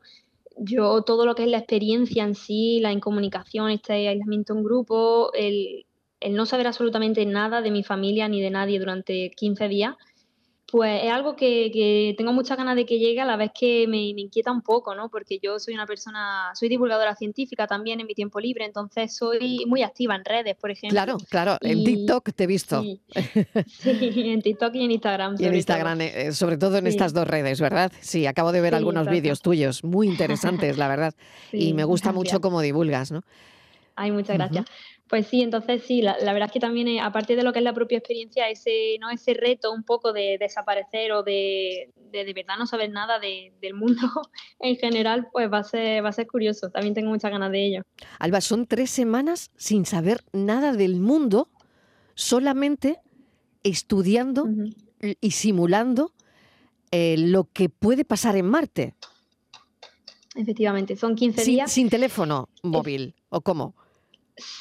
yo 0.59 1.03
todo 1.03 1.27
lo 1.27 1.35
que 1.35 1.45
es 1.45 1.51
la 1.51 1.59
experiencia 1.59 2.25
en 2.25 2.35
sí, 2.35 2.81
la 2.81 2.93
incomunicación, 2.93 3.71
este 3.71 4.09
aislamiento 4.09 4.55
en 4.55 4.65
grupo, 4.65 5.33
el, 5.35 5.87
el 6.21 6.35
no 6.35 6.47
saber 6.47 6.67
absolutamente 6.67 7.25
nada 7.27 7.63
de 7.63 7.71
mi 7.71 7.83
familia 7.83 8.29
ni 8.29 8.41
de 8.41 8.51
nadie 8.51 8.79
durante 8.79 9.31
15 9.31 9.69
días, 9.69 9.95
pues 10.77 11.05
es 11.05 11.11
algo 11.11 11.37
que, 11.37 12.15
tengo 12.19 12.35
muchas 12.35 12.59
ganas 12.59 12.77
de 12.77 12.85
que 12.85 12.99
llegue 12.99 13.19
a 13.23 13.25
la 13.25 13.39
vez 13.39 13.51
que 13.59 13.87
me, 13.89 14.09
inquieta 14.09 14.53
un 14.53 14.61
poco, 14.61 14.95
¿no? 14.95 15.09
Porque 15.09 15.39
yo 15.43 15.59
soy 15.59 15.73
una 15.73 15.87
persona, 15.87 16.51
soy 16.53 16.69
divulgadora 16.69 17.17
científica 17.17 17.67
también 17.67 17.99
en 17.99 18.07
mi 18.07 18.13
tiempo 18.13 18.41
libre, 18.41 18.67
entonces 18.67 19.17
soy 19.17 19.65
muy 19.67 19.83
activa 19.83 20.15
en 20.15 20.23
redes, 20.23 20.55
por 20.57 20.71
ejemplo. 20.71 20.95
Claro, 20.95 21.17
claro, 21.31 21.57
en 21.63 21.83
TikTok 21.83 22.31
te 22.35 22.45
he 22.45 22.47
visto. 22.47 22.83
Sí, 22.83 23.01
en 24.33 24.43
TikTok 24.43 24.75
y 24.75 24.85
en 24.85 24.91
Instagram. 24.91 25.37
Y 25.39 25.47
en 25.47 25.55
Instagram, 25.55 25.99
eh, 26.03 26.33
sobre 26.33 26.59
todo 26.59 26.77
en 26.77 26.87
estas 26.87 27.15
dos 27.15 27.27
redes, 27.27 27.59
¿verdad? 27.59 27.91
Sí, 28.01 28.27
acabo 28.27 28.53
de 28.53 28.61
ver 28.61 28.75
algunos 28.75 29.09
vídeos 29.09 29.41
tuyos, 29.41 29.83
muy 29.83 30.09
interesantes, 30.09 30.77
la 30.77 30.89
verdad. 30.89 31.15
y 31.53 31.73
me 31.73 31.85
gusta 31.85 32.13
mucho 32.13 32.43
cómo 32.43 32.61
divulgas, 32.61 33.13
¿no? 33.13 33.23
Ay, 33.95 34.13
muchas 34.13 34.37
gracias. 34.37 34.67
Pues 35.09 35.29
sí, 35.29 35.43
entonces 35.43 35.83
sí, 35.85 36.03
la, 36.03 36.17
verdad 36.19 36.47
es 36.47 36.53
que 36.53 36.61
también, 36.61 36.89
eh, 36.89 37.01
aparte 37.01 37.37
de 37.37 37.45
lo 37.45 37.53
que 37.53 37.61
es 37.61 37.65
la 37.65 37.73
propia 37.73 37.99
experiencia, 37.99 38.49
ese, 38.49 38.97
¿no? 39.01 39.11
ese 39.11 39.35
reto 39.35 39.73
un 39.73 39.85
poco 39.85 40.13
de 40.13 40.37
desaparecer 40.39 41.13
o 41.13 41.23
de 41.23 41.91
de, 42.25 42.33
verdad 42.33 42.55
no 42.59 42.67
saber 42.67 42.91
nada 42.91 43.19
del 43.19 43.75
mundo 43.75 44.01
en 44.61 44.77
general, 44.77 45.29
pues 45.33 45.53
va 45.53 45.59
a, 45.59 45.65
ser, 45.65 46.05
va 46.05 46.11
a 46.11 46.13
ser 46.13 46.27
curioso. 46.27 46.71
También 46.71 46.95
tengo 46.95 47.11
muchas 47.11 47.31
ganas 47.31 47.51
de 47.51 47.67
ello. 47.67 47.83
Alba, 48.19 48.41
son 48.41 48.67
tres 48.67 48.91
semanas 48.91 49.51
sin 49.57 49.87
saber 49.87 50.23
nada 50.33 50.73
del 50.73 50.97
mundo, 50.97 51.49
solamente 52.15 52.99
estudiando 53.63 54.49
y 55.21 55.31
simulando 55.33 56.13
eh, 56.91 57.17
lo 57.19 57.45
que 57.45 57.69
puede 57.69 58.05
pasar 58.05 58.37
en 58.37 58.47
Marte. 58.47 58.95
Efectivamente, 60.35 60.97
son 60.97 61.17
15 61.17 61.45
días. 61.45 61.73
Sin 61.73 61.89
teléfono 61.89 62.49
móvil, 62.63 63.15
¿o 63.31 63.41
cómo? 63.41 63.75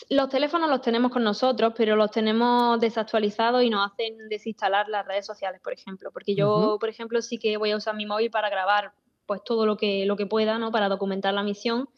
Los 0.10 0.30
teléfonos 0.30 0.70
los 0.70 0.82
tenemos 0.82 1.12
con 1.12 1.24
nosotros, 1.24 1.74
pero 1.76 1.96
los 1.96 2.12
tenemos 2.12 2.80
desactualizados 2.80 3.64
y 3.64 3.70
nos 3.70 3.92
hacen 3.92 4.30
desinstalar 4.30 4.88
las 4.88 5.06
redes 5.06 5.26
sociales, 5.26 5.60
por 5.62 5.74
ejemplo. 5.74 6.12
Porque 6.12 6.36
yo, 6.36 6.78
por 6.80 6.90
ejemplo, 6.90 7.22
sí 7.22 7.38
que 7.38 7.58
voy 7.58 7.72
a 7.72 7.78
usar 7.78 7.96
mi 7.96 8.06
móvil 8.06 8.32
para 8.32 8.50
grabar 8.50 8.94
pues 9.26 9.42
todo 9.44 9.66
lo 9.66 9.76
que, 9.76 10.06
lo 10.06 10.16
que 10.16 10.26
pueda, 10.26 10.60
¿no? 10.60 10.72
Para 10.72 10.88
documentar 10.88 11.34
la 11.34 11.44
misión 11.44 11.90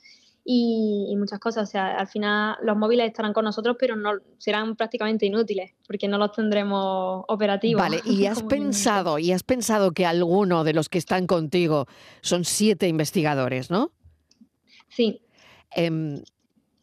y, 0.49 1.13
muchas 1.17 1.39
cosas. 1.39 1.67
O 1.67 1.71
sea, 1.71 1.97
al 1.97 2.07
final 2.07 2.55
los 2.63 2.77
móviles 2.77 3.07
estarán 3.07 3.33
con 3.33 3.43
nosotros, 3.43 3.75
pero 3.77 3.95
no 3.95 4.13
serán 4.37 4.75
prácticamente 4.77 5.25
inútiles 5.25 5.73
porque 5.85 6.07
no 6.07 6.17
los 6.17 6.31
tendremos 6.31 7.25
operativos. 7.27 7.81
Vale, 7.81 8.01
y 8.05 8.25
has 8.25 8.41
pensado, 8.43 9.19
y 9.19 9.33
has 9.33 9.43
pensado 9.43 9.91
que 9.91 10.05
alguno 10.05 10.63
de 10.63 10.73
los 10.73 10.87
que 10.87 10.97
están 10.97 11.27
contigo 11.27 11.85
son 12.21 12.45
siete 12.45 12.87
investigadores, 12.87 13.69
¿no? 13.69 13.91
Sí. 14.87 15.21
Em, 15.71 16.21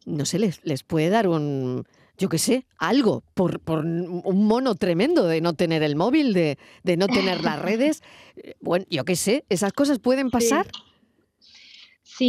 no 0.04 0.24
sé, 0.24 0.38
les, 0.38 0.60
les 0.64 0.82
puede 0.82 1.08
dar 1.08 1.28
un, 1.28 1.86
yo 2.18 2.28
qué 2.28 2.38
sé, 2.38 2.66
algo, 2.78 3.22
por, 3.34 3.60
por, 3.60 3.84
un 3.84 4.46
mono 4.46 4.74
tremendo 4.74 5.26
de 5.26 5.40
no 5.40 5.54
tener 5.54 5.82
el 5.82 5.96
móvil, 5.96 6.32
de, 6.32 6.58
de 6.82 6.96
no 6.96 7.08
tener 7.08 7.42
las 7.42 7.60
redes. 7.60 8.02
Bueno, 8.60 8.84
yo 8.90 9.04
qué 9.04 9.14
sé, 9.14 9.44
esas 9.48 9.72
cosas 9.72 10.00
pueden 10.00 10.28
pasar. 10.28 10.66
Sí, 10.66 10.80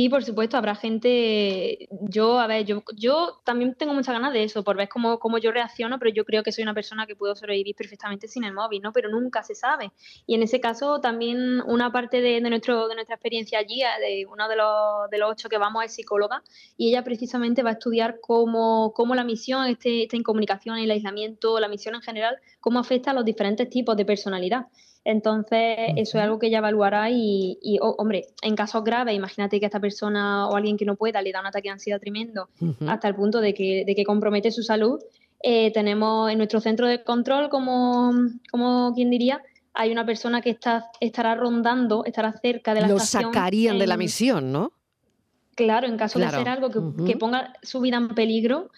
por 0.09 0.23
supuesto, 0.23 0.57
habrá 0.57 0.75
gente, 0.75 1.87
yo, 2.01 2.39
a 2.39 2.47
ver, 2.47 2.65
yo, 2.65 2.83
yo 2.95 3.41
también 3.43 3.75
tengo 3.75 3.93
muchas 3.93 4.13
ganas 4.13 4.33
de 4.33 4.43
eso, 4.43 4.63
por 4.63 4.77
ver 4.77 4.89
cómo, 4.89 5.19
cómo 5.19 5.37
yo 5.37 5.51
reacciono, 5.51 5.99
pero 5.99 6.11
yo 6.11 6.25
creo 6.25 6.41
que 6.41 6.51
soy 6.51 6.63
una 6.63 6.73
persona 6.73 7.05
que 7.05 7.15
puedo 7.15 7.35
sobrevivir 7.35 7.75
perfectamente 7.75 8.27
sin 8.27 8.43
el 8.45 8.53
móvil, 8.53 8.81
¿no? 8.81 8.91
Pero 8.91 9.09
nunca 9.09 9.43
se 9.43 9.53
sabe. 9.53 9.91
Y 10.25 10.33
en 10.33 10.41
ese 10.41 10.59
caso 10.59 11.01
también 11.01 11.61
una 11.61 11.91
parte 11.91 12.21
de, 12.21 12.41
nuestro, 12.41 12.87
de 12.87 12.95
nuestra 12.95 13.15
experiencia 13.15 13.59
allí, 13.59 13.83
eh, 13.83 13.85
de 13.99 14.25
uno 14.25 14.49
de 14.49 14.55
los, 14.55 15.09
de 15.11 15.17
los 15.19 15.31
ocho 15.31 15.49
que 15.49 15.59
vamos 15.59 15.85
es 15.85 15.93
psicóloga, 15.93 16.41
y 16.77 16.89
ella 16.89 17.03
precisamente 17.03 17.61
va 17.61 17.69
a 17.69 17.73
estudiar 17.73 18.19
cómo, 18.21 18.91
cómo 18.95 19.13
la 19.13 19.23
misión, 19.23 19.67
este, 19.67 20.03
esta 20.03 20.15
incomunicación, 20.15 20.79
el 20.79 20.89
aislamiento, 20.89 21.59
la 21.59 21.67
misión 21.67 21.93
en 21.93 22.01
general, 22.01 22.37
cómo 22.59 22.79
afecta 22.79 23.11
a 23.11 23.13
los 23.13 23.23
diferentes 23.23 23.69
tipos 23.69 23.95
de 23.95 24.05
personalidad. 24.05 24.65
Entonces, 25.05 25.77
eso 25.97 26.17
es 26.17 26.23
algo 26.23 26.39
que 26.39 26.47
ella 26.47 26.57
evaluará 26.57 27.11
y, 27.11 27.77
hombre, 27.79 28.25
en 28.41 28.55
casos 28.55 28.83
graves, 28.83 29.15
imagínate 29.15 29.59
que 29.59 29.67
esta 29.67 29.79
persona 29.79 30.49
o 30.49 30.55
alguien 30.55 30.77
que 30.77 30.85
no 30.85 30.95
pueda 30.95 31.21
le 31.21 31.31
da 31.31 31.41
un 31.41 31.45
ataque 31.45 31.69
de 31.69 31.73
ansiedad 31.73 31.99
tremendo 31.99 32.49
hasta 32.87 33.07
el 33.07 33.15
punto 33.15 33.39
de 33.39 33.53
que, 33.53 33.83
de 33.85 33.95
que 33.95 34.03
compromete 34.03 34.49
su 34.49 34.63
salud. 34.63 34.99
Eh, 35.43 35.71
tenemos 35.73 36.31
en 36.31 36.39
nuestro 36.39 36.59
centro 36.59 36.87
de 36.87 37.03
control, 37.03 37.49
como, 37.49 38.13
como 38.49 38.93
quien 38.95 39.11
diría, 39.11 39.43
hay 39.75 39.91
una 39.91 40.07
persona 40.07 40.41
que 40.41 40.49
está, 40.49 40.89
estará 40.99 41.35
rondando, 41.35 42.03
estará 42.03 42.33
cerca 42.41 42.73
de 42.73 42.81
la 42.81 42.87
Lo 42.87 42.97
sacarían 42.97 43.77
de 43.77 43.85
la 43.85 43.97
misión, 43.97 44.51
¿no? 44.51 44.71
Claro, 45.53 45.85
en 45.85 45.97
caso 45.97 46.17
de 46.17 46.25
hacer 46.25 46.49
algo 46.49 46.71
que, 46.71 47.05
que, 47.05 47.15
ponga 47.15 47.53
su 47.61 47.79
vida 47.79 47.97
en 47.97 48.09
peligro, 48.09 48.71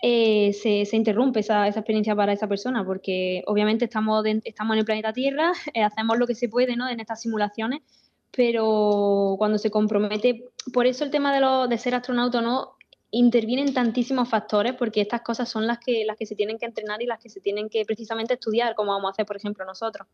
eh, 0.00 0.52
se, 0.52 0.96
interrumpe 0.96 1.40
esa, 1.40 1.66
experiencia 1.66 2.14
para 2.14 2.32
esa 2.32 2.46
persona, 2.46 2.84
porque 2.84 3.42
obviamente 3.46 3.86
estamos, 3.86 4.24
estamos 4.44 4.74
en 4.74 4.78
el 4.80 4.84
planeta 4.84 5.12
Tierra, 5.12 5.52
eh, 5.74 5.82
hacemos 5.82 6.18
lo 6.18 6.26
que 6.26 6.34
se 6.34 6.48
puede 6.48 6.76
¿no? 6.76 6.88
en 6.88 7.00
estas 7.00 7.22
simulaciones, 7.22 7.82
pero 8.30 9.34
cuando 9.38 9.58
se 9.58 9.70
compromete, 9.70 10.44
por 10.72 10.86
eso 10.86 11.04
el 11.04 11.10
tema 11.10 11.34
de, 11.34 11.40
lo, 11.40 11.66
de 11.66 11.78
ser 11.78 11.94
astronauta 11.94 12.40
no 12.40 12.78
intervienen 13.10 13.72
tantísimos 13.72 14.28
factores 14.28 14.74
porque 14.74 15.00
estas 15.00 15.22
cosas 15.22 15.48
son 15.48 15.66
las 15.66 15.78
que 15.78 16.04
las 16.04 16.16
que 16.18 16.26
se 16.26 16.34
tienen 16.34 16.58
que 16.58 16.66
entrenar 16.66 17.00
y 17.00 17.06
las 17.06 17.18
que 17.18 17.30
se 17.30 17.40
tienen 17.40 17.70
que 17.70 17.86
precisamente 17.86 18.34
estudiar 18.34 18.74
como 18.74 18.92
vamos 18.92 19.08
a 19.08 19.12
hacer 19.12 19.24
por 19.24 19.36
ejemplo 19.36 19.64
nosotros. 19.64 20.06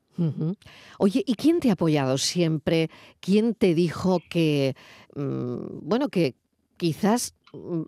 Oye 0.98 1.24
y 1.26 1.34
quién 1.34 1.58
te 1.58 1.70
ha 1.70 1.72
apoyado 1.72 2.18
siempre 2.18 2.90
quién 3.18 3.56
te 3.56 3.74
dijo 3.74 4.20
que 4.30 4.76
mm, 5.16 5.80
bueno 5.82 6.08
que 6.08 6.36
quizás 6.76 7.34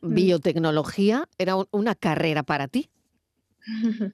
biotecnología 0.03 1.29
era 1.39 1.57
una 1.71 1.95
carrera 1.95 2.43
para 2.43 2.69
ti? 2.69 2.89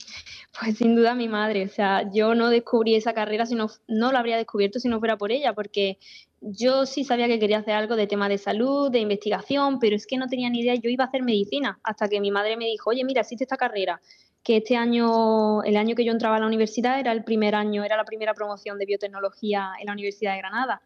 Pues 0.58 0.78
sin 0.78 0.96
duda 0.96 1.14
mi 1.14 1.28
madre, 1.28 1.64
o 1.64 1.68
sea, 1.68 2.10
yo 2.12 2.34
no 2.34 2.48
descubrí 2.48 2.94
esa 2.94 3.12
carrera, 3.12 3.46
sino 3.46 3.68
no 3.88 4.12
la 4.12 4.20
habría 4.20 4.36
descubierto 4.36 4.80
si 4.80 4.88
no 4.88 4.98
fuera 4.98 5.16
por 5.16 5.32
ella, 5.32 5.52
porque 5.52 5.98
yo 6.40 6.86
sí 6.86 7.04
sabía 7.04 7.28
que 7.28 7.38
quería 7.38 7.58
hacer 7.58 7.74
algo 7.74 7.96
de 7.96 8.06
tema 8.06 8.28
de 8.28 8.38
salud, 8.38 8.90
de 8.90 8.98
investigación, 8.98 9.78
pero 9.78 9.94
es 9.96 10.06
que 10.06 10.16
no 10.16 10.26
tenía 10.26 10.50
ni 10.50 10.60
idea, 10.60 10.74
yo 10.74 10.90
iba 10.90 11.04
a 11.04 11.06
hacer 11.06 11.22
medicina, 11.22 11.78
hasta 11.82 12.08
que 12.08 12.20
mi 12.20 12.30
madre 12.30 12.56
me 12.56 12.66
dijo, 12.66 12.90
oye, 12.90 13.04
mira, 13.04 13.20
existe 13.20 13.44
esta 13.44 13.56
carrera, 13.56 14.00
que 14.42 14.56
este 14.58 14.76
año, 14.76 15.62
el 15.62 15.76
año 15.76 15.94
que 15.94 16.04
yo 16.04 16.12
entraba 16.12 16.36
a 16.36 16.40
la 16.40 16.46
universidad 16.46 16.98
era 16.98 17.12
el 17.12 17.22
primer 17.22 17.54
año, 17.54 17.84
era 17.84 17.96
la 17.96 18.04
primera 18.04 18.34
promoción 18.34 18.78
de 18.78 18.86
biotecnología 18.86 19.70
en 19.80 19.86
la 19.86 19.92
Universidad 19.92 20.32
de 20.32 20.38
Granada. 20.38 20.82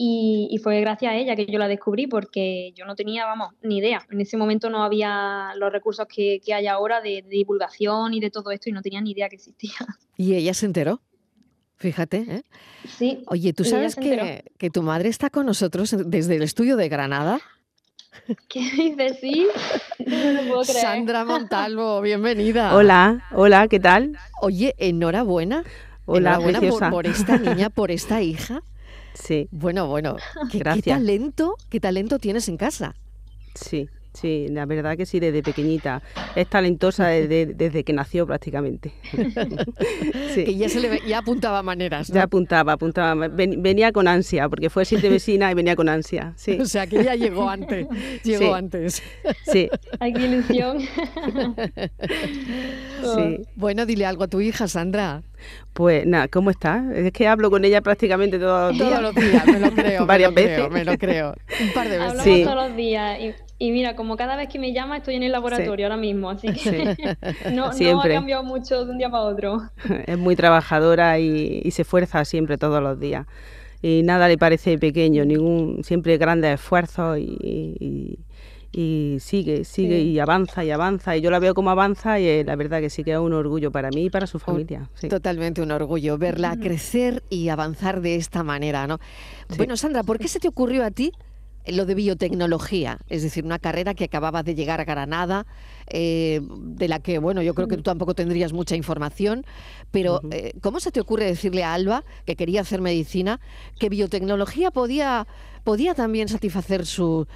Y, 0.00 0.60
fue 0.62 0.80
gracias 0.80 1.10
a 1.10 1.16
ella 1.16 1.34
que 1.34 1.46
yo 1.46 1.58
la 1.58 1.66
descubrí 1.66 2.06
porque 2.06 2.72
yo 2.76 2.86
no 2.86 2.94
tenía, 2.94 3.26
vamos, 3.26 3.52
ni 3.62 3.78
idea. 3.78 4.06
En 4.12 4.20
ese 4.20 4.36
momento 4.36 4.70
no 4.70 4.84
había 4.84 5.50
los 5.56 5.72
recursos 5.72 6.06
que, 6.06 6.40
hay 6.54 6.68
ahora 6.68 7.00
de, 7.00 7.24
divulgación 7.28 8.14
y 8.14 8.20
de 8.20 8.30
todo 8.30 8.52
esto 8.52 8.70
y 8.70 8.72
no 8.72 8.80
tenía 8.80 9.00
ni 9.00 9.10
idea 9.10 9.28
que 9.28 9.34
existía. 9.34 9.74
¿Y 10.16 10.36
ella 10.36 10.54
se 10.54 10.66
enteró? 10.66 11.00
Fíjate, 11.74 12.18
¿eh? 12.28 12.42
Sí. 12.96 13.24
Oye, 13.26 13.52
¿tú 13.52 13.64
sabes 13.64 13.96
que, 13.96 14.44
que, 14.56 14.70
tu 14.70 14.82
madre 14.82 15.08
está 15.08 15.30
con 15.30 15.46
nosotros 15.46 15.96
desde 16.06 16.36
el 16.36 16.42
estudio 16.42 16.76
de 16.76 16.88
Granada? 16.88 17.40
¿Qué 18.48 18.60
dices? 18.60 19.18
Sí, 19.20 19.48
no 20.06 20.32
lo 20.32 20.42
puedo 20.48 20.62
creer. 20.62 20.80
Sandra 20.80 21.24
Montalvo, 21.24 22.00
bienvenida. 22.02 22.76
Hola, 22.76 23.24
hola, 23.32 23.66
¿qué 23.66 23.80
tal? 23.80 24.16
Oye, 24.42 24.76
enhorabuena. 24.78 25.64
Hola, 26.04 26.36
enhorabuena 26.36 26.90
por 26.90 27.06
esta 27.08 27.36
niña, 27.36 27.68
por 27.68 27.90
esta 27.90 28.22
hija. 28.22 28.62
Sí. 29.18 29.48
Bueno, 29.50 29.88
bueno, 29.88 30.16
¿qué, 30.50 30.60
talento, 30.82 31.56
qué 31.68 31.80
talento 31.80 32.18
tienes 32.18 32.48
en 32.48 32.56
casa. 32.56 32.94
Sí, 33.54 33.88
sí, 34.20 34.48
la 34.50 34.66
verdad 34.66 34.96
que 34.96 35.06
sí, 35.06 35.20
desde 35.20 35.42
pequeñita. 35.42 36.02
Es 36.34 36.48
talentosa 36.48 37.08
desde, 37.08 37.84
que 37.84 37.92
nació 37.92 38.26
prácticamente. 38.26 38.92
Que 40.34 40.54
ya, 40.54 40.68
se 40.68 40.78
le, 40.80 41.00
ya 41.06 41.18
apuntaba 41.18 41.62
maneras. 41.62 42.08
Ya 42.08 42.24
apuntaba, 42.24 42.72
apuntaba. 42.74 43.28
venía 43.28 43.90
con 43.92 44.06
ansia, 44.06 44.48
porque 44.48 44.70
fue 44.70 44.84
siete 44.84 45.08
vecina 45.10 45.50
y 45.50 45.54
venía 45.54 45.74
con 45.74 45.88
ansia. 45.88 46.32
Sí. 46.36 46.58
O 46.60 46.64
sea, 46.64 46.86
que 46.86 47.02
ya 47.02 47.14
llegó 47.16 47.48
antes. 47.48 47.88
Llegó 48.24 48.54
antes. 48.54 49.02
Sí. 49.50 49.68
Ay, 49.98 50.12
qué 50.12 50.26
ilusión. 50.26 50.78
sí. 53.02 53.40
Bueno, 53.56 53.86
dile 53.86 54.06
algo 54.06 54.24
a 54.24 54.28
tu 54.28 54.40
hija, 54.40 54.68
Sandra. 54.68 55.22
Pues 55.72 56.06
nada, 56.06 56.28
¿cómo 56.28 56.50
está? 56.50 56.84
Es 56.94 57.12
que 57.12 57.28
hablo 57.28 57.50
con 57.50 57.64
ella 57.64 57.80
prácticamente 57.80 58.38
todos 58.38 58.70
los 58.70 58.78
días. 58.78 59.00
Todos 59.00 59.02
los 59.02 59.14
días, 59.14 59.46
me 59.46 59.60
lo 59.60 59.70
creo. 59.70 60.06
Varias 60.06 60.34
veces. 60.34 60.70
me 60.70 60.84
lo 60.84 60.98
creo. 60.98 61.34
Un 61.60 61.72
par 61.72 61.88
de 61.88 61.98
veces. 61.98 62.20
Hablamos 62.20 62.42
todos 62.42 62.68
los 62.68 62.76
días. 62.76 63.20
Y, 63.20 63.34
mira, 63.60 63.96
como 63.96 64.16
cada 64.16 64.36
vez 64.36 64.48
que 64.48 64.58
me 64.58 64.72
llama 64.72 64.98
estoy 64.98 65.16
en 65.16 65.22
el 65.24 65.32
laboratorio 65.32 65.86
ahora 65.86 65.96
mismo, 65.96 66.30
así 66.30 66.48
que 66.52 66.96
no, 67.52 67.72
no, 67.80 68.00
ha 68.00 68.08
cambiado 68.08 68.44
mucho 68.44 68.84
de 68.84 68.92
un 68.92 68.98
día 68.98 69.10
para 69.10 69.24
otro. 69.24 69.62
Es 70.06 70.18
muy 70.18 70.36
trabajadora 70.36 71.18
y, 71.18 71.70
se 71.70 71.82
esfuerza 71.82 72.24
siempre 72.24 72.58
todos 72.58 72.82
los 72.82 72.98
días. 72.98 73.26
Y 73.80 74.02
nada 74.02 74.26
le 74.28 74.38
parece 74.38 74.76
pequeño, 74.78 75.24
ningún 75.24 75.84
siempre 75.84 76.18
grandes 76.18 76.54
esfuerzos 76.54 77.18
y 77.18 78.18
y 78.70 79.16
sigue, 79.20 79.64
sigue 79.64 80.00
y 80.00 80.18
avanza 80.18 80.64
y 80.64 80.70
avanza. 80.70 81.16
Y 81.16 81.20
yo 81.20 81.30
la 81.30 81.38
veo 81.38 81.54
como 81.54 81.70
avanza 81.70 82.20
y 82.20 82.26
eh, 82.26 82.44
la 82.44 82.54
verdad 82.56 82.80
que 82.80 82.90
sí 82.90 83.02
que 83.02 83.12
es 83.12 83.18
un 83.18 83.32
orgullo 83.32 83.72
para 83.72 83.90
mí 83.90 84.04
y 84.04 84.10
para 84.10 84.26
su 84.26 84.38
familia. 84.38 84.90
Totalmente 85.08 85.62
un 85.62 85.70
orgullo 85.70 86.18
verla 86.18 86.56
crecer 86.56 87.22
y 87.30 87.48
avanzar 87.48 88.00
de 88.00 88.16
esta 88.16 88.42
manera, 88.42 88.86
¿no? 88.86 88.98
Bueno, 89.56 89.76
Sandra, 89.76 90.02
¿por 90.02 90.18
qué 90.18 90.28
se 90.28 90.38
te 90.38 90.48
ocurrió 90.48 90.84
a 90.84 90.90
ti 90.90 91.12
lo 91.72 91.86
de 91.86 91.94
biotecnología, 91.94 92.98
es 93.08 93.22
decir, 93.22 93.44
una 93.44 93.58
carrera 93.58 93.94
que 93.94 94.04
acababa 94.04 94.42
de 94.42 94.54
llegar 94.54 94.80
a 94.80 94.84
Granada, 94.84 95.46
eh, 95.88 96.40
de 96.42 96.88
la 96.88 97.00
que, 97.00 97.18
bueno, 97.18 97.42
yo 97.42 97.54
creo 97.54 97.68
que 97.68 97.76
tú 97.76 97.82
tampoco 97.82 98.14
tendrías 98.14 98.52
mucha 98.52 98.76
información, 98.76 99.44
pero 99.90 100.20
eh, 100.30 100.52
¿cómo 100.60 100.80
se 100.80 100.90
te 100.90 101.00
ocurre 101.00 101.24
decirle 101.24 101.64
a 101.64 101.74
Alba, 101.74 102.04
que 102.26 102.36
quería 102.36 102.60
hacer 102.62 102.80
medicina, 102.80 103.40
que 103.78 103.88
biotecnología 103.88 104.70
podía, 104.70 105.26
podía 105.64 105.94
también 105.94 106.28
satisfacer 106.28 106.86
sus 106.86 107.26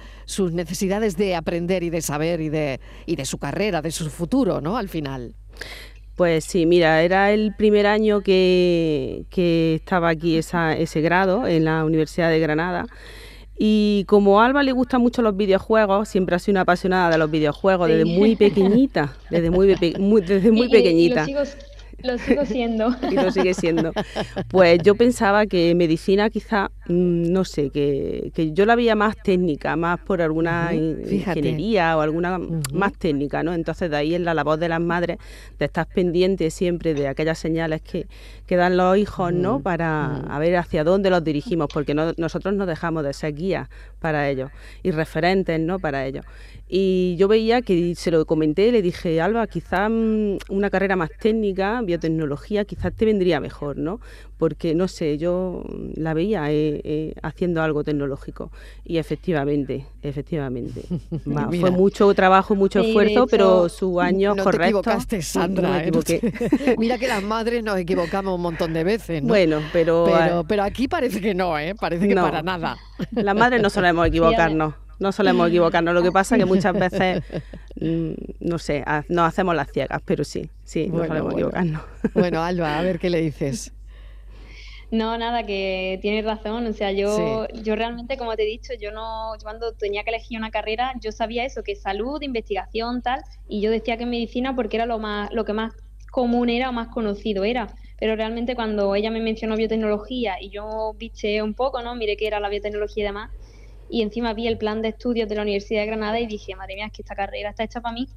necesidades 0.51 1.17
de 1.17 1.35
aprender 1.35 1.83
y 1.83 1.89
de 1.89 2.01
saber 2.01 2.41
y 2.41 2.49
de, 2.49 2.79
y 3.05 3.15
de 3.15 3.25
su 3.25 3.37
carrera, 3.37 3.81
de 3.81 3.91
su 3.91 4.09
futuro, 4.09 4.61
¿no? 4.61 4.77
Al 4.77 4.89
final. 4.89 5.35
Pues 6.15 6.45
sí, 6.45 6.67
mira, 6.67 7.01
era 7.01 7.31
el 7.31 7.55
primer 7.55 7.87
año 7.87 8.21
que, 8.21 9.25
que 9.31 9.75
estaba 9.75 10.09
aquí 10.09 10.37
esa, 10.37 10.77
ese 10.77 11.01
grado 11.01 11.47
en 11.47 11.65
la 11.65 11.83
Universidad 11.83 12.29
de 12.29 12.39
Granada 12.39 12.85
y 13.57 14.05
como 14.07 14.41
a 14.41 14.45
Alba 14.45 14.63
le 14.63 14.71
gustan 14.71 15.01
mucho 15.01 15.21
los 15.21 15.37
videojuegos, 15.37 16.09
siempre 16.09 16.35
ha 16.35 16.39
sido 16.39 16.53
una 16.53 16.61
apasionada 16.61 17.11
de 17.11 17.17
los 17.17 17.29
videojuegos 17.29 17.87
desde 17.87 18.05
muy 18.05 18.35
pequeñita, 18.35 19.15
desde 19.29 19.49
muy, 19.49 19.67
desde 20.21 20.51
muy 20.51 20.69
pequeñita. 20.69 21.25
Lo 22.03 22.17
sigo 22.17 22.45
siendo. 22.45 22.95
y 23.09 23.15
lo 23.15 23.31
sigue 23.31 23.53
siendo. 23.53 23.93
Pues 24.49 24.79
yo 24.83 24.95
pensaba 24.95 25.45
que 25.45 25.73
medicina 25.73 26.29
quizá, 26.29 26.69
mm, 26.87 27.31
no 27.31 27.45
sé, 27.45 27.69
que, 27.69 28.31
yo 28.53 28.65
la 28.65 28.75
veía 28.75 28.95
más 28.95 29.15
técnica, 29.23 29.75
más 29.75 29.99
por 29.99 30.21
alguna 30.21 30.73
ingeniería 30.73 31.97
o 31.97 32.01
alguna 32.01 32.39
más 32.73 32.93
técnica, 32.93 33.41
¿no? 33.41 33.53
Entonces 33.53 33.89
de 33.89 33.95
ahí 33.97 34.15
es 34.15 34.21
la 34.21 34.33
labor 34.33 34.59
de 34.59 34.69
las 34.69 34.81
madres 34.81 35.17
de 35.57 35.65
estar 35.65 35.87
pendientes 35.87 36.53
siempre 36.53 36.93
de 36.93 37.07
aquellas 37.07 37.39
señales 37.39 37.81
que, 37.81 38.07
que 38.45 38.55
dan 38.57 38.77
los 38.77 38.97
hijos, 38.97 39.33
¿no? 39.33 39.61
Para 39.61 40.17
a 40.17 40.39
ver 40.39 40.57
hacia 40.57 40.83
dónde 40.83 41.09
los 41.09 41.23
dirigimos, 41.23 41.67
porque 41.73 41.93
nosotros 41.93 42.53
no 42.53 42.65
dejamos 42.65 43.03
de 43.03 43.13
ser 43.13 43.33
guías 43.33 43.69
para 43.99 44.29
ellos 44.29 44.51
y 44.83 44.91
referentes, 44.91 45.59
¿no? 45.59 45.79
Para 45.79 46.05
ellos. 46.05 46.25
Y 46.75 47.15
yo 47.17 47.27
veía 47.27 47.61
que 47.61 47.93
se 47.93 48.09
lo 48.09 48.25
comenté, 48.25 48.71
le 48.71 48.81
dije, 48.81 49.21
Alba, 49.21 49.45
quizás 49.45 49.91
mm, 49.91 50.37
una 50.49 50.71
carrera 50.71 50.95
más 50.95 51.11
técnica, 51.19 51.79
biotecnología, 51.83 52.65
quizás 52.65 52.91
te 52.95 53.05
vendría 53.05 53.39
mejor, 53.39 53.77
¿no? 53.77 53.99
Porque, 54.39 54.73
no 54.73 54.87
sé, 54.87 55.19
yo 55.19 55.63
la 55.93 56.15
veía 56.15 56.51
eh, 56.51 56.81
eh, 56.83 57.13
haciendo 57.21 57.61
algo 57.61 57.83
tecnológico. 57.83 58.49
Y 58.83 58.97
efectivamente, 58.97 59.85
efectivamente. 60.01 60.81
fue 61.59 61.69
mucho 61.69 62.11
trabajo, 62.15 62.55
mucho 62.55 62.79
esfuerzo, 62.79 63.27
pero 63.27 63.69
su 63.69 64.01
año 64.01 64.33
no 64.33 64.43
correcto. 64.43 64.81
Te 64.81 64.89
equivocaste, 64.89 65.21
Sandra. 65.21 65.85
¿eh? 65.85 65.91
Mira 66.79 66.97
que 66.97 67.07
las 67.07 67.21
madres 67.21 67.63
nos 67.63 67.77
equivocamos 67.77 68.33
un 68.33 68.41
montón 68.41 68.73
de 68.73 68.83
veces, 68.83 69.21
¿no? 69.21 69.27
Bueno, 69.27 69.61
pero... 69.71 70.05
Pero, 70.07 70.43
pero 70.47 70.63
aquí 70.63 70.87
parece 70.87 71.21
que 71.21 71.35
no, 71.35 71.55
¿eh? 71.59 71.75
Parece 71.75 72.07
que 72.07 72.15
para 72.15 72.41
nada. 72.41 72.77
Las 73.11 73.35
madres 73.35 73.61
no 73.61 73.69
solemos 73.69 74.07
equivocarnos 74.13 74.73
no 74.99 75.11
solemos 75.11 75.49
equivocarnos. 75.49 75.93
Lo 75.93 76.01
que 76.01 76.11
pasa 76.11 76.35
es 76.35 76.39
que 76.39 76.45
muchas 76.45 76.73
veces, 76.73 77.23
mm, 77.81 78.11
no 78.39 78.57
sé, 78.57 78.83
nos 79.09 79.27
hacemos 79.27 79.55
las 79.55 79.71
ciegas, 79.71 80.01
pero 80.05 80.23
sí, 80.23 80.49
sí, 80.63 80.87
no 80.87 81.05
solemos 81.05 81.33
equivocarnos. 81.33 81.81
Bueno, 82.13 82.43
Alba, 82.43 82.77
a 82.77 82.81
ver 82.81 82.99
qué 82.99 83.09
le 83.09 83.21
dices. 83.21 83.73
No, 84.93 85.17
nada, 85.17 85.43
que 85.43 85.97
tienes 86.03 86.23
razón. 86.23 86.67
O 86.67 86.73
sea, 86.73 86.91
yo, 86.91 87.47
yo 87.63 87.75
realmente, 87.75 88.15
como 88.15 88.35
te 88.35 88.43
he 88.43 88.45
dicho, 88.45 88.73
yo 88.79 88.91
no, 88.91 89.31
cuando 89.41 89.73
tenía 89.73 90.03
que 90.03 90.11
elegir 90.11 90.37
una 90.37 90.51
carrera, 90.51 90.93
yo 91.01 91.11
sabía 91.11 91.45
eso, 91.45 91.63
que 91.63 91.75
salud, 91.75 92.21
investigación, 92.21 93.01
tal, 93.01 93.21
y 93.47 93.59
yo 93.59 93.71
decía 93.71 93.97
que 93.97 94.05
medicina 94.05 94.55
porque 94.55 94.77
era 94.77 94.85
lo 94.85 94.99
más, 94.99 95.33
lo 95.33 95.45
que 95.45 95.53
más 95.53 95.73
común 96.11 96.49
era 96.49 96.69
o 96.69 96.73
más 96.73 96.89
conocido 96.89 97.43
era. 97.43 97.73
Pero 97.99 98.15
realmente 98.15 98.53
cuando 98.53 98.93
ella 98.93 99.09
me 99.09 99.19
mencionó 99.19 99.55
biotecnología 99.55 100.35
y 100.39 100.51
yo 100.51 100.93
viste 100.95 101.41
un 101.41 101.55
poco, 101.55 101.81
¿no? 101.81 101.95
Miré 101.95 102.15
que 102.15 102.27
era 102.27 102.39
la 102.39 102.49
biotecnología 102.49 103.03
y 103.03 103.07
demás, 103.07 103.31
y 103.89 104.01
encima 104.01 104.33
vi 104.33 104.47
el 104.47 104.57
plan 104.57 104.81
de 104.81 104.89
estudios 104.89 105.29
de 105.29 105.35
la 105.35 105.41
Universidad 105.41 105.81
de 105.81 105.87
Granada 105.87 106.19
y 106.19 106.27
dije, 106.27 106.55
madre 106.55 106.75
mía, 106.75 106.87
es 106.87 106.91
que 106.91 107.01
esta 107.01 107.15
carrera 107.15 107.49
está 107.49 107.63
hecha 107.63 107.81
para 107.81 107.93
mí. 107.93 108.07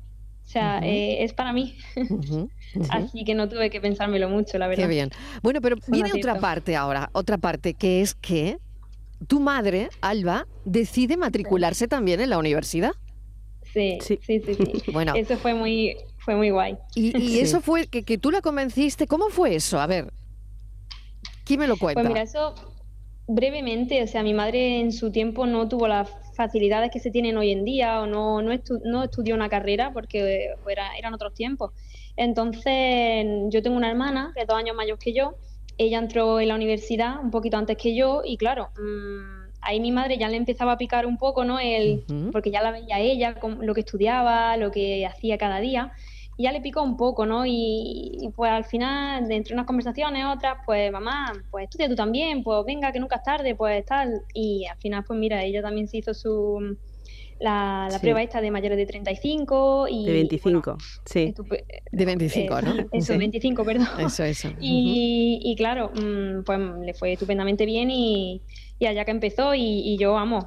O 0.46 0.48
sea, 0.48 0.78
eh, 0.78 1.24
es 1.24 1.32
para 1.32 1.52
mí. 1.52 1.76
Así 2.90 3.24
que 3.24 3.34
no 3.34 3.48
tuve 3.48 3.68
que 3.68 3.80
pensármelo 3.80 4.28
mucho, 4.28 4.58
la 4.58 4.68
verdad. 4.68 4.84
Qué 4.84 4.88
bien. 4.88 5.10
Bueno, 5.42 5.60
pero 5.60 5.76
viene 5.88 6.12
otra 6.12 6.38
parte 6.38 6.76
ahora, 6.76 7.10
otra 7.12 7.36
parte, 7.36 7.74
que 7.74 8.00
es 8.00 8.14
que 8.14 8.58
tu 9.26 9.40
madre, 9.40 9.88
Alba, 10.00 10.46
decide 10.64 11.16
matricularse 11.16 11.88
también 11.88 12.20
en 12.20 12.30
la 12.30 12.38
universidad. 12.38 12.92
Sí, 13.72 13.98
sí, 14.00 14.20
sí, 14.22 14.40
sí. 14.40 14.82
bueno. 14.92 15.14
Eso 15.16 15.36
fue 15.36 15.52
muy, 15.52 15.96
fue 16.18 16.36
muy 16.36 16.50
guay. 16.50 16.78
Y, 16.94 17.40
eso 17.40 17.60
fue 17.60 17.88
que, 17.88 18.04
que, 18.04 18.16
tú 18.16 18.30
la 18.30 18.40
convenciste. 18.40 19.08
¿Cómo 19.08 19.30
fue 19.30 19.56
eso? 19.56 19.80
A 19.80 19.86
ver, 19.88 20.12
¿quién 21.44 21.58
me 21.58 21.66
lo 21.66 21.76
cuenta? 21.76 22.02
Pues 22.02 22.08
mira, 22.08 22.22
eso 22.22 22.54
brevemente, 23.26 24.02
o 24.02 24.06
sea, 24.06 24.22
mi 24.22 24.34
madre 24.34 24.78
en 24.80 24.92
su 24.92 25.10
tiempo 25.10 25.46
no 25.46 25.68
tuvo 25.68 25.88
las 25.88 26.08
facilidades 26.34 26.90
que 26.90 27.00
se 27.00 27.10
tienen 27.10 27.36
hoy 27.36 27.50
en 27.50 27.64
día 27.64 28.00
o 28.00 28.06
no, 28.06 28.40
no, 28.42 29.02
estudió 29.02 29.34
una 29.34 29.48
carrera 29.48 29.92
porque 29.92 30.50
eran 30.98 31.14
otros 31.14 31.34
tiempos. 31.34 31.72
Entonces, 32.16 33.26
yo 33.48 33.62
tengo 33.62 33.76
una 33.76 33.90
hermana 33.90 34.32
que 34.34 34.42
es 34.42 34.46
dos 34.46 34.56
años 34.56 34.76
mayor 34.76 34.98
que 34.98 35.12
yo, 35.12 35.34
ella 35.78 35.98
entró 35.98 36.40
en 36.40 36.48
la 36.48 36.54
universidad 36.54 37.20
un 37.22 37.30
poquito 37.30 37.56
antes 37.56 37.76
que 37.76 37.94
yo 37.94 38.22
y 38.24 38.36
claro, 38.36 38.70
mm, 38.78 39.50
ahí 39.60 39.80
mi 39.80 39.92
madre 39.92 40.16
ya 40.16 40.28
le 40.28 40.36
empezaba 40.36 40.72
a 40.72 40.78
picar 40.78 41.04
un 41.06 41.18
poco, 41.18 41.44
¿no? 41.44 41.58
El, 41.58 42.04
Porque 42.32 42.50
ya 42.50 42.62
la 42.62 42.70
veía 42.70 43.00
ella, 43.00 43.36
lo 43.60 43.74
que 43.74 43.80
estudiaba, 43.80 44.56
lo 44.56 44.70
que 44.70 45.04
hacía 45.04 45.36
cada 45.36 45.60
día 45.60 45.92
ya 46.38 46.52
le 46.52 46.60
picó 46.60 46.82
un 46.82 46.96
poco, 46.96 47.26
¿no? 47.26 47.44
Y, 47.46 48.30
pues 48.34 48.50
al 48.50 48.64
final, 48.64 49.30
entre 49.30 49.54
unas 49.54 49.66
conversaciones, 49.66 50.24
otras, 50.26 50.58
pues 50.66 50.92
mamá, 50.92 51.32
pues 51.50 51.64
estudia 51.64 51.88
tú 51.88 51.96
también, 51.96 52.42
pues 52.42 52.64
venga, 52.66 52.92
que 52.92 53.00
nunca 53.00 53.16
es 53.16 53.22
tarde, 53.22 53.54
pues 53.54 53.84
tal. 53.86 54.22
Y 54.34 54.66
al 54.66 54.76
final, 54.78 55.04
pues 55.04 55.18
mira, 55.18 55.42
ella 55.42 55.62
también 55.62 55.88
se 55.88 55.98
hizo 55.98 56.12
su 56.14 56.76
la, 57.38 57.98
prueba 58.00 58.22
esta 58.22 58.40
de 58.40 58.50
mayores 58.50 58.78
de 58.78 58.86
35 58.86 59.86
y... 59.90 60.06
De 60.06 60.12
25, 60.12 60.78
sí. 61.04 61.34
De 61.92 62.04
25, 62.04 62.62
¿no? 62.62 62.74
Eso, 62.92 63.16
25, 63.16 63.64
perdón. 63.64 63.88
Eso, 63.98 64.24
eso. 64.24 64.48
Y, 64.60 65.40
y 65.42 65.56
claro, 65.56 65.90
mm, 65.94 66.44
pues 66.44 66.58
le 66.82 66.94
fue 66.94 67.12
estupendamente 67.12 67.66
bien 67.66 67.90
y, 67.90 68.42
y 68.78 68.86
allá 68.86 69.04
que 69.04 69.10
empezó 69.10 69.54
y, 69.54 69.62
y 69.62 69.98
yo, 69.98 70.12
vamos, 70.12 70.44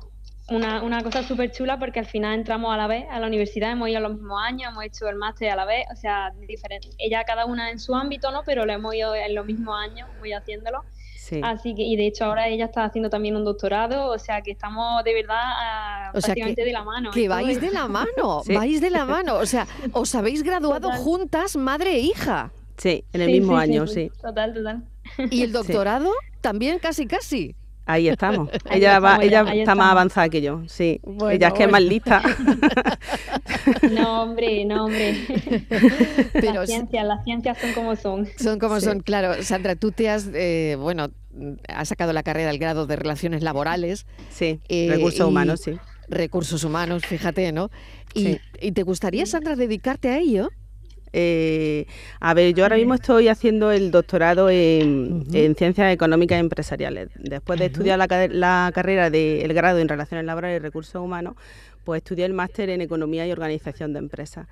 una, 0.52 0.84
una 0.84 1.04
cosa 1.04 1.24
súper 1.24 1.52
chula 1.52 1.78
porque 1.80 2.00
al 2.00 2.06
final 2.06 2.38
entramos 2.38 2.74
a 2.74 2.78
la 2.78 2.88
vez 2.88 3.06
a 3.10 3.20
la 3.20 3.28
universidad, 3.28 3.72
hemos 3.72 3.90
ido 3.90 3.98
a 3.98 4.02
los 4.02 4.14
mismos 4.14 4.42
años, 4.44 4.72
hemos 4.72 4.84
hecho 4.84 5.08
el 5.08 5.16
máster 5.16 5.50
a 5.52 5.56
la 5.56 5.66
vez, 5.66 5.86
o 5.92 5.96
sea, 5.96 6.32
diferente. 6.48 6.90
Ella 6.98 7.24
cada 7.24 7.46
una 7.46 7.72
en 7.72 7.80
su 7.80 7.96
ámbito, 7.96 8.32
¿no? 8.32 8.44
Pero 8.46 8.66
lo 8.66 8.74
hemos 8.74 8.94
ido 8.96 9.16
en 9.16 9.36
los 9.36 9.46
mismos 9.46 9.76
años, 9.80 10.10
voy 10.20 10.34
haciéndolo. 10.34 10.84
Sí. 11.16 11.42
Así 11.44 11.76
que, 11.76 11.84
y 11.84 11.96
de 11.96 12.08
hecho 12.08 12.26
ahora 12.26 12.48
ella 12.48 12.66
está 12.66 12.86
haciendo 12.86 13.10
también 13.10 13.36
un 13.36 13.46
doctorado, 13.46 14.08
o 14.08 14.18
sea 14.18 14.42
que 14.42 14.52
estamos 14.52 15.04
de 15.04 15.14
verdad 15.14 15.38
ah, 15.38 16.10
prácticamente 16.12 16.66
de 16.66 16.72
la 16.72 16.84
mano. 16.84 17.12
Que 17.12 17.28
vais 17.28 17.62
de 17.62 17.70
la 17.70 17.88
mano, 17.88 18.42
vais 18.48 18.82
de 18.82 18.90
la 18.90 19.06
mano, 19.06 19.36
o 19.36 19.46
sea, 19.46 19.68
os 19.92 20.16
habéis 20.16 20.42
graduado 20.42 20.92
juntas, 20.92 21.56
madre 21.56 21.92
e 21.92 22.00
hija. 22.00 22.52
Sí, 22.78 23.04
en 23.14 23.22
el 23.22 23.32
mismo 23.32 23.58
año, 23.58 23.86
sí. 23.86 24.10
Total, 24.22 24.54
total. 24.54 24.84
¿Y 25.30 25.44
el 25.44 25.52
doctorado? 25.52 26.12
También 26.42 26.80
casi, 26.80 27.06
casi. 27.06 27.56
Ahí 27.90 28.08
estamos. 28.08 28.50
ella 28.72 29.00
va, 29.00 29.18
ella 29.20 29.42
está 29.52 29.74
más 29.74 29.92
avanzada 29.92 30.30
que 30.30 30.44
yo, 30.44 30.62
sí. 30.68 31.02
ella 31.32 31.48
es 31.48 31.54
que 31.56 31.64
es 31.64 31.72
más 31.72 31.82
lista. 31.82 32.22
no, 33.92 34.22
hombre, 34.22 34.64
no, 34.64 34.86
hombre. 34.86 35.16
Pero 36.34 36.54
las 36.54 36.70
ciencias, 36.70 37.04
las 37.04 37.24
ciencias 37.24 37.58
son 37.58 37.74
como 37.74 37.96
son. 37.96 38.28
Son 38.38 38.60
como 38.60 38.80
son, 38.80 39.00
claro. 39.00 39.42
Sandra, 39.42 39.76
tú 39.76 39.92
te 39.92 40.08
has, 40.08 40.30
eh, 40.36 40.78
bueno, 40.80 41.10
has 41.68 41.88
sacado 41.88 42.14
la 42.14 42.22
carrera 42.22 42.50
del 42.50 42.60
grado 42.60 42.86
de 42.86 42.96
Relaciones 42.96 43.42
Laborales. 43.42 44.06
Sí, 44.30 44.60
eh, 44.70 44.90
recursos 44.92 45.28
humanos, 45.28 45.62
sí. 45.62 45.72
Recursos 46.10 46.64
humanos, 46.64 47.08
fíjate, 47.08 47.52
¿no? 47.52 47.72
Y, 48.14 48.38
¿Y 48.62 48.72
te 48.74 48.84
gustaría, 48.84 49.26
Sandra, 49.26 49.56
dedicarte 49.56 50.10
a 50.10 50.20
ello? 50.20 50.50
Eh, 51.14 51.86
a 52.20 52.34
ver, 52.34 52.54
yo 52.54 52.64
ahora 52.64 52.76
mismo 52.76 52.94
estoy 52.94 53.28
haciendo 53.28 53.72
el 53.72 53.92
doctorado 53.92 54.50
en, 54.50 55.26
Ciencias 55.58 55.94
Económicas 55.94 56.38
y 56.38 56.40
Empresariales. 56.42 57.10
Después 57.16 57.60
de 57.60 57.68
estudiar 57.68 57.98
la, 57.98 58.08
la 58.30 58.72
carrera 58.74 59.10
del 59.10 59.54
grado 59.54 59.80
en 59.80 59.88
Relaciones 59.88 60.26
Laborales 60.26 60.60
y 60.60 60.64
Recursos 60.64 61.02
Humanos, 61.02 61.36
pues 61.90 62.04
estudié 62.04 62.26
el 62.26 62.34
máster 62.34 62.70
en 62.70 62.82
Economía 62.82 63.26
y 63.26 63.32
Organización 63.32 63.94
de 63.94 63.98
Empresas. 63.98 64.46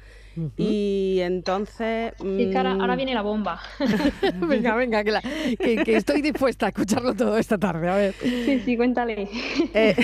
Y 0.58 1.20
entonces... 1.22 2.14
Sí, 2.20 2.50
que 2.50 2.58
ahora, 2.58 2.96
viene 2.96 3.14
la 3.14 3.22
bomba. 3.22 3.60
venga, 4.48 4.76
venga, 4.76 5.04
que, 5.04 5.84
estoy 5.86 6.24
dispuesta 6.24 6.66
a 6.66 6.70
escucharlo 6.70 7.14
todo 7.14 7.38
esta 7.38 7.60
tarde, 7.60 7.90
a 7.90 7.96
ver. 7.96 8.16
Sí, 8.20 8.62
sí, 8.66 8.76
cuéntale. 8.76 9.30
Eh, 9.72 9.96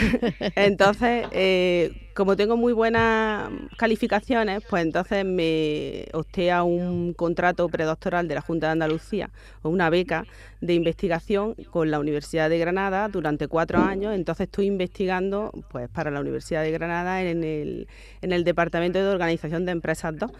entonces, 0.56 1.26
eh, 1.32 2.12
como 2.14 2.36
tengo 2.36 2.56
muy 2.56 2.74
buenas 2.74 3.50
calificaciones, 3.78 4.64
pues 4.70 4.84
entonces 4.84 5.26
me 5.26 6.06
opté 6.14 6.52
a 6.52 6.62
un 6.62 7.14
contrato 7.14 7.68
predoctoral 7.68 8.28
de 8.28 8.36
la 8.36 8.42
Junta 8.42 8.68
de 8.68 8.74
Andalucía, 8.74 9.32
o 9.64 9.70
una 9.70 9.90
beca 9.90 10.26
de 10.64 10.74
investigación 10.76 11.56
con 11.72 11.92
la 11.92 12.00
Universidad 12.00 12.50
de 12.50 12.58
Granada 12.58 13.10
durante 13.10 13.50
cuatro 13.50 13.80
años. 13.80 14.16
Entonces 14.16 14.46
estoy 14.46 14.68
investigando 14.68 15.52
pues 15.70 15.90
para 15.90 16.10
la 16.10 16.22
Universidad 16.22 16.64
de 16.64 16.72
Granada 16.72 17.22
en 17.22 17.44
el, 17.44 17.88
en 18.22 18.32
el 18.32 18.46
Departamento 18.46 18.98
de 18.98 19.10
Organización 19.10 19.66
de 19.66 19.74
Empresas 19.74 20.18
2 20.18 20.32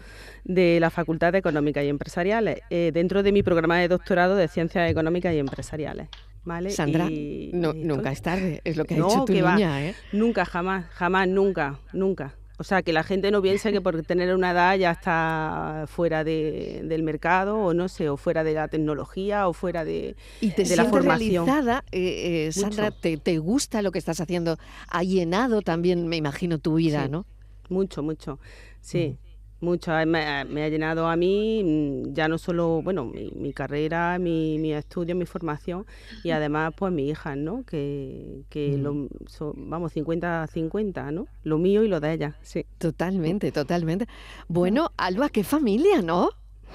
de 0.44 0.80
la 0.80 0.88
Facultad 0.88 1.32
de 1.32 1.38
Económicas 1.38 1.84
y 1.84 1.88
Empresariales, 1.88 2.60
eh, 2.70 2.90
dentro 2.94 3.22
de 3.22 3.32
mi 3.32 3.42
programa 3.42 3.78
de 3.78 3.88
doctorado 3.88 4.34
de 4.34 4.48
Ciencias 4.48 4.90
Económicas 4.90 5.34
y 5.34 5.38
Empresariales. 5.38 6.08
¿Vale? 6.42 6.70
Sandra, 6.70 7.08
nunca 7.10 8.12
es 8.12 8.22
tarde, 8.22 8.60
es 8.64 8.76
lo 8.76 8.84
que 8.84 8.94
ha 8.94 8.96
dicho 8.98 9.24
tu 9.26 9.32
niña, 9.32 9.86
¿eh? 9.86 9.94
Nunca, 10.12 10.44
jamás, 10.44 10.86
jamás, 10.90 11.28
nunca, 11.28 11.80
nunca. 11.92 12.34
O 12.64 12.66
sea, 12.66 12.82
que 12.82 12.94
la 12.94 13.02
gente 13.02 13.30
no 13.30 13.42
piense 13.42 13.72
que 13.72 13.82
por 13.82 14.02
tener 14.04 14.34
una 14.34 14.52
edad 14.52 14.74
ya 14.76 14.92
está 14.92 15.84
fuera 15.86 16.24
del 16.24 17.02
mercado 17.02 17.58
o 17.58 17.74
no 17.74 17.90
sé, 17.90 18.08
o 18.08 18.16
fuera 18.16 18.42
de 18.42 18.54
la 18.54 18.68
tecnología 18.68 19.48
o 19.48 19.52
fuera 19.52 19.84
de, 19.84 20.16
¿Y 20.40 20.52
te 20.52 20.64
de 20.64 20.74
la 20.74 20.86
formación. 20.86 21.44
realizada, 21.44 21.84
eh, 21.92 22.46
eh, 22.46 22.52
Sandra, 22.52 22.90
te, 22.90 23.18
te, 23.18 23.36
gusta 23.36 23.82
lo 23.82 23.92
que 23.92 23.98
estás 23.98 24.18
haciendo? 24.18 24.56
Ha 24.88 25.02
llenado 25.02 25.60
también, 25.60 26.08
me 26.08 26.16
imagino, 26.16 26.58
tu 26.58 26.76
vida, 26.76 27.06
¿no? 27.06 27.26
Mucho, 27.68 28.02
mucho. 28.02 28.38
Sí, 28.80 29.18
mucho. 29.64 29.92
Me, 30.06 30.18
ha 30.18 30.68
llenado 30.68 31.08
a 31.08 31.16
mí 31.16 31.62
mm, 31.64 32.12
ya 32.12 32.28
no 32.28 32.38
solo, 32.38 32.82
bueno, 32.82 33.06
mi, 33.06 33.52
carrera, 33.52 34.18
mi, 34.18 34.58
mi, 34.58 34.72
estudio, 34.72 35.16
mi 35.16 35.26
formación 35.26 35.86
y 36.22 36.30
además 36.30 36.72
pues 36.76 36.92
mi 36.92 37.08
hija, 37.08 37.34
¿no? 37.34 37.64
Que, 37.64 38.42
que 38.50 38.78
lo, 38.78 39.08
vamos, 39.56 39.92
50 39.92 40.46
50, 40.46 41.10
¿no? 41.10 41.26
Lo 41.42 41.58
mío 41.58 41.82
y 41.82 41.88
lo 41.88 42.00
de 42.00 42.12
ella, 42.12 42.36
sí. 42.42 42.66
Totalmente, 42.78 43.50
totalmente. 43.52 44.06
Bueno, 44.48 44.92
Alba, 44.96 45.28
qué 45.28 45.44
familia, 45.44 46.02
¿no? 46.02 46.30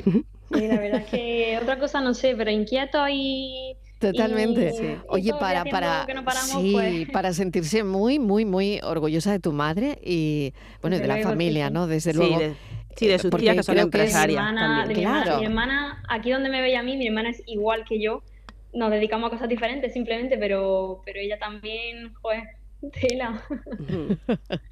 Sí, 0.51 0.67
la 0.67 0.79
verdad 0.79 1.01
es 1.01 1.09
que 1.11 1.59
otra 1.61 1.77
cosa 1.77 2.01
no 2.01 2.15
sé, 2.15 2.33
pero 2.35 2.49
inquieto 2.49 2.97
y... 3.07 3.77
Totalmente. 3.99 4.99
Oye, 5.09 5.33
para, 5.39 5.65
para, 5.65 6.07
sí, 6.37 6.71
pues. 6.71 7.09
para 7.11 7.33
sentirse 7.33 7.83
muy, 7.83 8.17
muy, 8.17 8.45
muy 8.45 8.79
orgullosa 8.81 9.31
de 9.31 9.39
tu 9.39 9.51
madre 9.51 9.99
y, 10.01 10.53
bueno, 10.81 10.97
de 10.97 11.05
la 11.05 11.17
familia, 11.21 11.69
¿no? 11.69 11.85
Desde 11.85 12.13
luego. 12.13 12.39
Sí, 12.99 13.07
de 13.07 13.17
sus 13.17 13.31
tías 13.31 13.55
que 13.55 13.63
son 13.63 13.79
empresarias 13.79 14.43
Mi 15.39 15.45
hermana, 15.45 16.03
aquí 16.09 16.31
donde 16.31 16.49
me 16.49 16.61
veía 16.61 16.81
a 16.81 16.83
mí, 16.83 16.97
mi 16.97 17.07
hermana 17.07 17.29
es 17.29 17.41
igual 17.45 17.85
que 17.85 18.01
yo. 18.01 18.23
Nos 18.73 18.91
dedicamos 18.91 19.27
a 19.27 19.31
cosas 19.31 19.47
diferentes 19.47 19.93
simplemente, 19.93 20.37
pero, 20.37 21.01
pero 21.05 21.19
ella 21.21 21.39
también, 21.39 22.13
joder, 22.15 22.43
tela. 23.01 23.41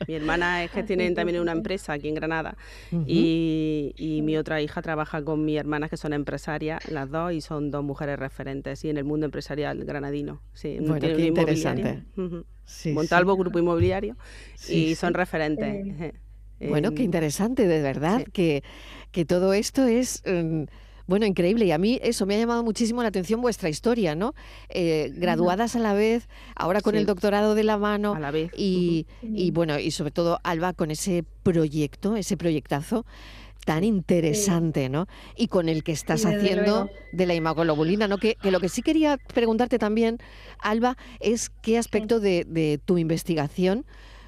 mi 0.08 0.14
hermana 0.14 0.66
es 0.66 0.72
que 0.72 0.84
tienen 0.84 1.16
también 1.16 1.40
una 1.40 1.54
empresa 1.54 1.94
aquí 1.94 2.10
en 2.10 2.16
Granada 2.16 2.58
y, 3.06 3.94
y, 3.98 4.22
mi 4.24 4.36
otra 4.36 4.62
hija 4.62 4.82
trabaja 4.82 5.24
con 5.24 5.46
mi 5.46 5.56
hermana 5.56 5.88
que 5.88 5.96
son 5.96 6.12
empresarias, 6.12 6.86
las 6.92 7.10
dos, 7.10 7.32
y 7.32 7.40
son 7.40 7.72
dos 7.72 7.84
mujeres 7.84 8.20
referentes 8.20 8.84
y 8.84 8.90
en 8.90 8.98
el 8.98 9.06
mundo 9.06 9.26
empresarial 9.26 9.86
granadino. 9.86 10.42
Sí, 10.54 10.78
bueno, 10.82 11.00
qué 11.00 11.26
interesante. 11.26 12.04
Montalvo, 12.94 13.38
grupo 13.38 13.58
inmobiliario, 13.58 14.18
y 14.68 14.96
son 14.96 15.14
referentes. 15.14 16.14
Bueno, 16.60 16.94
qué 16.94 17.04
interesante, 17.04 17.68
de 17.68 17.82
verdad, 17.82 18.24
que, 18.34 18.64
que 19.12 19.26
todo 19.26 19.54
esto 19.54 19.86
es... 19.86 20.24
Mm, 20.26 20.64
bueno, 21.08 21.26
increíble. 21.26 21.66
Y 21.66 21.72
a 21.72 21.78
mí 21.78 22.00
eso 22.04 22.26
me 22.26 22.36
ha 22.36 22.38
llamado 22.38 22.64
muchísimo 22.64 23.02
la 23.02 23.08
atención 23.08 23.42
vuestra 23.42 23.70
historia, 23.70 24.14
¿no? 24.14 24.34
Eh, 24.68 25.12
graduadas 25.16 25.76
a 25.78 25.80
la 25.80 25.94
vez, 25.94 26.28
ahora 26.54 26.82
con 26.82 26.96
el 26.96 27.06
doctorado 27.06 27.56
de 27.56 27.64
la 27.64 27.78
mano. 27.78 28.14
A 28.14 28.20
la 28.20 28.30
vez. 28.30 28.52
Y, 28.58 29.08
y, 29.22 29.52
bueno, 29.52 29.80
y 29.80 29.92
sobre 29.92 30.12
todo 30.12 30.40
Alba 30.44 30.74
con 30.74 30.92
ese 30.92 31.24
proyecto, 31.44 32.18
ese 32.18 32.36
proyectazo 32.36 33.06
tan 33.66 33.84
interesante, 33.84 34.88
¿no? 34.90 35.08
Y 35.36 35.48
con 35.48 35.68
el 35.68 35.84
que 35.84 35.92
estás 35.92 36.26
haciendo 36.26 36.90
de 37.12 37.26
la 37.26 37.36
inmunoglobulina, 37.36 38.08
¿no? 38.08 38.18
Que, 38.18 38.36
que, 38.36 38.52
lo 38.52 38.60
que 38.60 38.70
sí 38.70 38.82
quería 38.82 39.18
preguntarte 39.18 39.80
también, 39.80 40.20
Alba, 40.60 40.98
es 41.20 41.50
qué 41.50 41.78
aspecto 41.78 42.20
de, 42.20 42.46
de 42.46 42.80
tu 42.84 42.98
investigación 42.98 43.86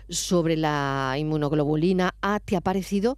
sobre 0.10 0.58
la 0.58 1.15
inmunoglobulina 1.17 2.15
A 2.22 2.39
te 2.39 2.56
ha 2.56 2.62
parecido 2.62 3.17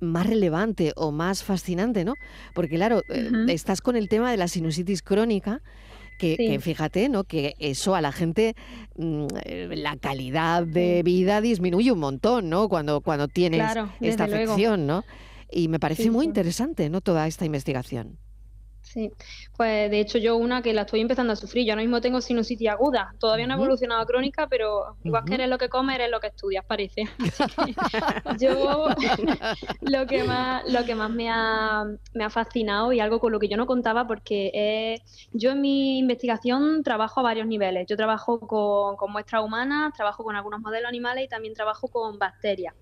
más 0.00 0.26
relevante 0.26 0.92
o 0.96 1.12
más 1.12 1.42
fascinante, 1.42 2.04
¿no? 2.04 2.14
Porque 2.54 2.76
claro, 2.76 3.02
eh, 3.08 3.30
estás 3.48 3.80
con 3.80 3.96
el 3.96 4.08
tema 4.08 4.30
de 4.30 4.36
la 4.36 4.48
sinusitis 4.48 5.02
crónica, 5.02 5.62
que, 6.18 6.58
fíjate, 6.60 7.08
¿no? 7.08 7.24
Que 7.24 7.54
eso 7.58 7.94
a 7.94 8.00
la 8.00 8.12
gente, 8.12 8.54
mm, 8.96 9.26
la 9.74 9.96
calidad 9.96 10.64
de 10.64 11.02
vida 11.02 11.40
disminuye 11.40 11.92
un 11.92 11.98
montón, 11.98 12.48
¿no? 12.48 12.68
Cuando, 12.68 13.00
cuando 13.00 13.28
tienes 13.28 13.62
esta 14.00 14.24
afección, 14.24 14.86
¿no? 14.86 15.04
Y 15.50 15.68
me 15.68 15.78
parece 15.78 16.10
muy 16.10 16.24
interesante, 16.24 16.88
¿no? 16.88 17.00
Toda 17.00 17.26
esta 17.26 17.44
investigación. 17.44 18.18
Sí, 18.84 19.10
pues 19.56 19.90
de 19.90 19.98
hecho 19.98 20.18
yo 20.18 20.36
una 20.36 20.60
que 20.60 20.74
la 20.74 20.82
estoy 20.82 21.00
empezando 21.00 21.32
a 21.32 21.36
sufrir, 21.36 21.66
yo 21.66 21.72
ahora 21.72 21.82
mismo 21.82 22.02
tengo 22.02 22.20
sinusitis 22.20 22.68
aguda, 22.68 23.14
todavía 23.18 23.46
no 23.46 23.54
ha 23.54 23.56
evolucionado 23.56 24.02
a 24.02 24.06
crónica, 24.06 24.46
pero 24.46 24.98
igual 25.02 25.24
que 25.24 25.34
eres 25.34 25.48
lo 25.48 25.56
que 25.56 25.70
comes, 25.70 25.96
eres 25.96 26.10
lo 26.10 26.20
que 26.20 26.26
estudias, 26.26 26.64
parece. 26.66 27.04
yo 28.38 28.88
lo 29.80 30.06
que 30.06 30.22
más, 30.24 30.70
lo 30.70 30.84
que 30.84 30.94
más 30.94 31.10
me 31.10 31.30
ha, 31.30 31.84
me 32.12 32.24
ha 32.24 32.30
fascinado 32.30 32.92
y 32.92 33.00
algo 33.00 33.20
con 33.20 33.32
lo 33.32 33.40
que 33.40 33.48
yo 33.48 33.56
no 33.56 33.66
contaba, 33.66 34.06
porque 34.06 35.00
yo 35.32 35.52
en 35.52 35.62
mi 35.62 35.98
investigación 35.98 36.82
trabajo 36.82 37.20
a 37.20 37.22
varios 37.22 37.46
niveles, 37.46 37.86
yo 37.88 37.96
trabajo 37.96 38.38
con, 38.40 38.96
con 38.96 39.10
muestras 39.10 39.42
humanas, 39.42 39.94
trabajo 39.94 40.22
con 40.22 40.36
algunos 40.36 40.60
modelos 40.60 40.90
animales 40.90 41.24
y 41.24 41.28
también 41.28 41.54
trabajo 41.54 41.88
con 41.88 42.18
bacterias. 42.18 42.74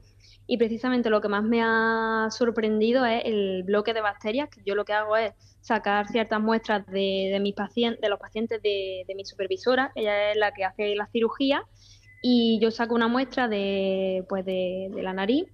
Y 0.52 0.58
precisamente 0.58 1.08
lo 1.08 1.22
que 1.22 1.28
más 1.28 1.42
me 1.42 1.62
ha 1.62 2.28
sorprendido 2.28 3.06
es 3.06 3.22
el 3.24 3.62
bloque 3.62 3.94
de 3.94 4.02
bacterias, 4.02 4.50
que 4.50 4.60
yo 4.66 4.74
lo 4.74 4.84
que 4.84 4.92
hago 4.92 5.16
es 5.16 5.32
sacar 5.62 6.08
ciertas 6.08 6.42
muestras 6.42 6.86
de, 6.88 7.38
mis 7.40 7.54
pacientes, 7.54 8.02
de 8.02 8.10
los 8.10 8.20
pacientes 8.20 8.60
de, 8.60 9.06
mi 9.16 9.24
supervisora, 9.24 9.92
ella 9.94 10.30
es 10.30 10.36
la 10.36 10.52
que 10.52 10.66
hace 10.66 10.94
la 10.94 11.06
cirugía, 11.06 11.64
y 12.22 12.58
yo 12.60 12.70
saco 12.70 12.94
una 12.94 13.08
muestra 13.08 13.48
de, 13.48 14.26
pues 14.28 14.44
de, 14.44 14.90
la 14.92 15.14
nariz, 15.14 15.46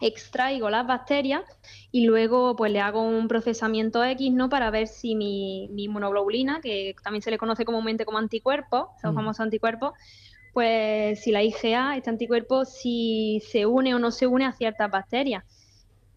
extraigo 0.00 0.68
las 0.68 0.84
bacterias 0.84 1.44
y 1.92 2.04
luego 2.04 2.56
pues 2.56 2.72
le 2.72 2.80
hago 2.80 3.02
un 3.02 3.28
procesamiento 3.28 4.02
X 4.02 4.32
¿no? 4.32 4.48
para 4.48 4.70
ver 4.72 4.88
si 4.88 5.14
mi, 5.14 5.68
mi 5.70 5.84
inmunoglobulina, 5.84 6.60
que 6.60 6.96
también 7.04 7.22
se 7.22 7.30
le 7.30 7.38
conoce 7.38 7.64
comúnmente 7.64 8.04
como 8.04 8.18
anticuerpo, 8.18 8.90
son 9.00 9.14
famosos 9.14 9.40
anticuerpos, 9.40 9.92
pues 10.58 11.20
si 11.20 11.30
la 11.30 11.40
IgA, 11.40 11.96
este 11.96 12.10
anticuerpo, 12.10 12.64
si 12.64 13.40
se 13.48 13.64
une 13.64 13.94
o 13.94 14.00
no 14.00 14.10
se 14.10 14.26
une 14.26 14.44
a 14.44 14.50
ciertas 14.50 14.90
bacterias. 14.90 15.44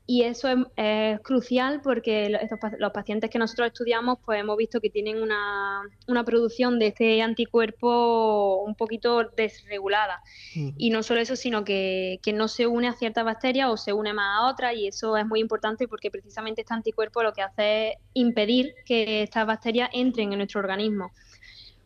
Y 0.08 0.24
eso 0.24 0.48
es, 0.76 1.20
crucial 1.22 1.80
porque 1.84 2.36
los 2.80 2.92
pacientes 2.92 3.30
que 3.30 3.38
nosotros 3.38 3.68
estudiamos, 3.68 4.18
pues 4.26 4.40
hemos 4.40 4.58
visto 4.58 4.82
que 4.82 4.90
tienen 4.90 5.22
una, 5.22 5.84
producción 6.26 6.80
de 6.80 6.88
este 6.88 7.22
anticuerpo 7.22 8.64
un 8.66 8.74
poquito 8.74 9.26
desregulada. 9.38 10.24
Y 10.56 10.90
no 10.90 11.04
solo 11.04 11.22
eso, 11.22 11.36
sino 11.36 11.64
que, 11.64 12.20
que, 12.24 12.34
no 12.34 12.48
se 12.48 12.66
une 12.66 12.88
a 12.88 12.94
ciertas 12.94 13.24
bacterias 13.24 13.70
o 13.70 13.78
se 13.78 13.94
une 13.94 14.12
más 14.12 14.40
a 14.40 14.48
otras. 14.50 14.74
Y 14.76 14.88
eso 14.88 15.18
es 15.18 15.26
muy 15.28 15.40
importante 15.40 15.88
porque 15.88 16.10
precisamente 16.10 16.62
este 16.62 16.74
anticuerpo 16.74 17.22
lo 17.22 17.32
que 17.32 17.44
hace 17.44 17.90
es 17.90 17.98
impedir 18.16 18.74
que 18.88 19.22
estas 19.22 19.46
bacterias 19.46 19.92
entren 19.94 20.32
en 20.32 20.40
nuestro 20.40 20.62
organismo 20.62 21.12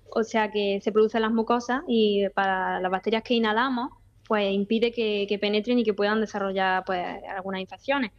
o 0.10 0.24
sea 0.24 0.52
que 0.52 0.80
se 0.82 0.92
producen 0.92 1.22
las 1.22 1.32
mucosas 1.32 1.82
y 1.88 2.28
para 2.30 2.80
las 2.80 2.92
bacterias 2.92 3.24
que 3.24 3.36
inhalamos, 3.36 3.90
pues 4.28 4.52
impide 4.52 4.92
que, 4.92 5.26
que 5.28 5.40
penetren 5.40 5.80
y 5.80 5.84
que 5.84 5.94
puedan 5.94 6.22
desarrollar 6.22 6.84
pues 6.86 7.06
algunas 7.30 7.62
infecciones. 7.62 8.12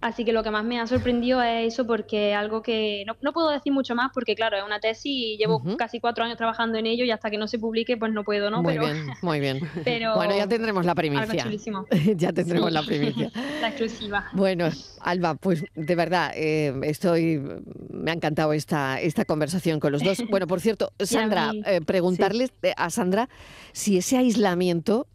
Así 0.00 0.24
que 0.24 0.32
lo 0.32 0.44
que 0.44 0.50
más 0.50 0.64
me 0.64 0.78
ha 0.78 0.86
sorprendido 0.86 1.42
es 1.42 1.74
eso, 1.74 1.86
porque 1.86 2.34
algo 2.34 2.62
que 2.62 3.02
no, 3.06 3.16
no 3.20 3.32
puedo 3.32 3.50
decir 3.50 3.72
mucho 3.72 3.96
más, 3.96 4.10
porque 4.14 4.36
claro, 4.36 4.56
es 4.56 4.64
una 4.64 4.78
tesis 4.78 5.06
y 5.06 5.36
llevo 5.36 5.62
casi 5.76 5.98
cuatro 5.98 6.24
años 6.24 6.36
trabajando 6.36 6.78
en 6.78 6.86
ello 6.86 7.04
y 7.04 7.10
hasta 7.10 7.30
que 7.30 7.36
no 7.36 7.48
se 7.48 7.58
publique, 7.58 7.96
pues 7.96 8.12
no 8.12 8.22
puedo, 8.22 8.48
¿no? 8.50 8.62
Muy 8.62 8.78
bien, 8.78 9.08
muy 9.22 9.40
bien. 9.40 9.60
bueno, 10.14 10.36
ya 10.36 10.46
tendremos 10.46 10.86
la 10.86 10.94
primicia. 10.94 11.46
ya 12.16 12.32
tendremos 12.32 12.70
la 12.70 12.82
primicia. 12.82 13.30
la 13.60 13.68
exclusiva. 13.68 14.28
Bueno, 14.32 14.68
Alba, 15.00 15.34
pues 15.34 15.64
de 15.74 15.94
verdad, 15.96 16.30
eh, 16.36 16.72
estoy, 16.82 17.42
me 17.90 18.12
ha 18.12 18.14
encantado 18.14 18.52
esta, 18.52 19.00
esta 19.00 19.24
conversación 19.24 19.80
con 19.80 19.92
los 19.92 20.04
dos. 20.04 20.22
Bueno, 20.30 20.46
por 20.46 20.60
cierto, 20.60 20.92
Sandra, 21.00 21.52
eh, 21.66 21.80
preguntarles 21.80 22.52
a 22.76 22.90
Sandra 22.90 23.28
si 23.72 23.98
ese 23.98 24.16
aislamiento 24.16 25.08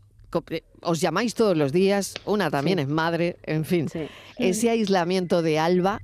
os 0.82 1.02
llamáis 1.02 1.36
todos 1.36 1.58
los 1.58 1.72
días, 1.72 2.15
una 2.26 2.50
también 2.50 2.80
es 2.80 2.88
madre, 2.88 3.38
en 3.43 3.65
fin. 3.65 3.88
Ese 4.38 4.69
aislamiento 4.69 5.41
de 5.41 5.60
Alba, 5.60 6.00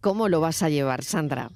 ¿cómo 0.00 0.28
lo 0.28 0.40
vas 0.40 0.62
a 0.62 0.68
llevar, 0.68 1.02
Sandra? 1.04 1.50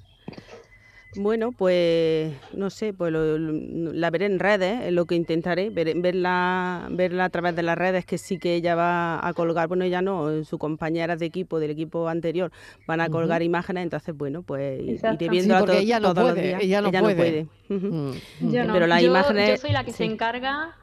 Bueno, 1.15 1.51
pues 1.51 2.31
no 2.53 2.69
sé, 2.69 2.93
pues 2.93 3.11
la 3.11 4.09
veré 4.09 4.27
en 4.27 4.39
redes, 4.39 4.81
es 4.85 4.93
lo 4.93 5.05
que 5.05 5.15
intentaré, 5.15 5.69
verla, 5.69 6.87
verla 6.89 7.25
a 7.25 7.29
través 7.29 7.53
de 7.53 7.63
las 7.63 7.77
redes, 7.77 8.05
que 8.05 8.17
sí 8.17 8.39
que 8.39 8.55
ella 8.55 8.75
va 8.75 9.27
a 9.27 9.33
colgar, 9.33 9.67
bueno, 9.67 9.83
ella 9.83 10.01
no, 10.01 10.45
sus 10.45 10.57
compañeras 10.57 11.19
de 11.19 11.25
equipo, 11.25 11.59
del 11.59 11.71
equipo 11.71 12.07
anterior, 12.07 12.51
van 12.87 13.01
a 13.01 13.09
colgar 13.09 13.43
imágenes, 13.43 13.83
entonces 13.83 14.15
bueno, 14.15 14.41
pues 14.41 14.81
iré 14.81 15.29
viendo 15.29 15.67
sí, 15.67 15.77
ella 15.79 15.99
no 15.99 16.13
puede, 16.13 16.63
Ella 16.63 16.79
no 16.81 16.91
puede. 16.91 17.47
Mm, 17.67 18.11
Pero 18.51 18.87
las 18.87 19.03
imágenes... 19.03 19.49
Yo 19.49 19.57
soy 19.57 19.71
la 19.71 19.83
que 19.83 19.91
se 19.91 20.05
encarga 20.05 20.77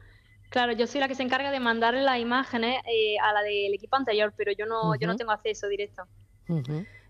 Claro, 0.49 0.73
yo 0.73 0.87
soy 0.87 0.99
la 0.99 1.07
que 1.07 1.15
se 1.15 1.23
encarga 1.23 1.51
de 1.51 1.59
mandarle 1.59 2.01
las 2.01 2.19
imágenes 2.19 2.81
eh, 2.85 3.17
a 3.23 3.33
la 3.33 3.41
del 3.43 3.73
equipo 3.73 3.95
anterior, 3.95 4.33
pero 4.35 4.51
yo 4.51 4.65
no, 4.65 4.95
yo 4.95 5.07
no 5.07 5.15
tengo 5.15 5.31
acceso 5.31 5.67
directo. 5.67 6.03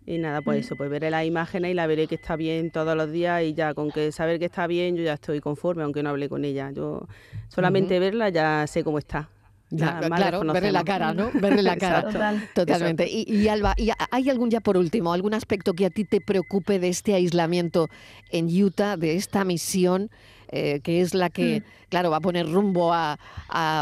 Y 0.06 0.18
nada, 0.18 0.42
pues 0.42 0.66
eso, 0.66 0.76
pues 0.76 0.90
veré 0.90 1.10
las 1.10 1.26
imágenes 1.26 1.72
y 1.72 1.74
la 1.74 1.88
veré 1.88 2.08
que 2.08 2.16
está 2.16 2.36
bien 2.36 2.72
todos 2.72 2.98
los 2.98 3.12
días 3.12 3.44
y 3.44 3.54
ya 3.54 3.74
con 3.74 3.92
que 3.92 4.12
saber 4.12 4.40
que 4.40 4.46
está 4.46 4.68
bien 4.68 4.96
yo 4.96 5.04
ya 5.04 5.14
estoy 5.14 5.40
conforme, 5.40 5.84
aunque 5.84 6.04
no 6.04 6.10
hable 6.10 6.28
con 6.28 6.44
ella. 6.44 6.72
Yo 6.72 7.08
solamente 7.48 8.00
verla 8.00 8.30
ya 8.30 8.66
sé 8.68 8.84
cómo 8.84 8.98
está. 8.98 9.30
claro, 9.70 10.42
verle 10.52 10.72
la 10.72 10.84
cara, 10.84 11.14
¿no? 11.14 11.30
Verle 11.34 11.62
la 11.62 11.78
cara. 11.78 12.42
Totalmente. 12.54 13.08
Y, 13.08 13.24
y, 13.32 13.48
Alba, 13.48 13.76
¿y 13.78 13.92
¿hay 14.12 14.30
algún 14.30 14.50
ya 14.50 14.60
por 14.62 14.78
último, 14.78 15.14
algún 15.14 15.34
aspecto 15.34 15.74
que 15.74 15.86
a 15.86 15.90
ti 15.90 16.04
te 16.04 16.20
preocupe 16.20 16.80
de 16.80 16.90
este 16.90 17.14
aislamiento 17.14 17.88
en 18.32 18.48
Utah, 18.48 18.98
de 18.98 19.16
esta 19.16 19.46
misión? 19.46 20.10
Eh, 20.52 20.82
que 20.82 21.02
es 21.02 21.14
la 21.14 21.30
que, 21.30 21.62
mm. 21.62 21.90
claro, 21.90 22.10
va 22.10 22.18
a 22.18 22.22
poner 22.22 22.52
rumbo 22.52 22.92
a, 22.92 23.18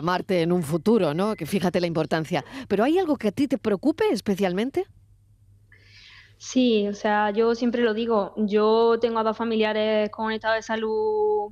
Marte 0.04 0.42
en 0.42 0.52
un 0.52 0.64
futuro, 0.64 1.14
¿no? 1.14 1.36
Que 1.36 1.46
fíjate 1.46 1.80
la 1.80 1.88
importancia. 1.88 2.44
Pero 2.68 2.84
¿hay 2.84 2.98
algo 2.98 3.18
que 3.18 3.30
a 3.30 3.32
ti 3.32 3.48
te 3.48 3.58
preocupe 3.58 4.06
especialmente? 4.12 4.86
Sí, 6.38 6.88
o 6.88 6.94
sea, 6.94 7.32
yo 7.32 7.56
siempre 7.56 7.82
lo 7.84 7.94
digo, 7.94 8.34
yo 8.38 8.98
tengo 9.00 9.20
a 9.20 9.24
dos 9.24 9.36
familiares 9.36 10.10
con 10.10 10.28
un 10.28 10.34
estado 10.34 10.56
de 10.56 10.62
salud 10.62 11.52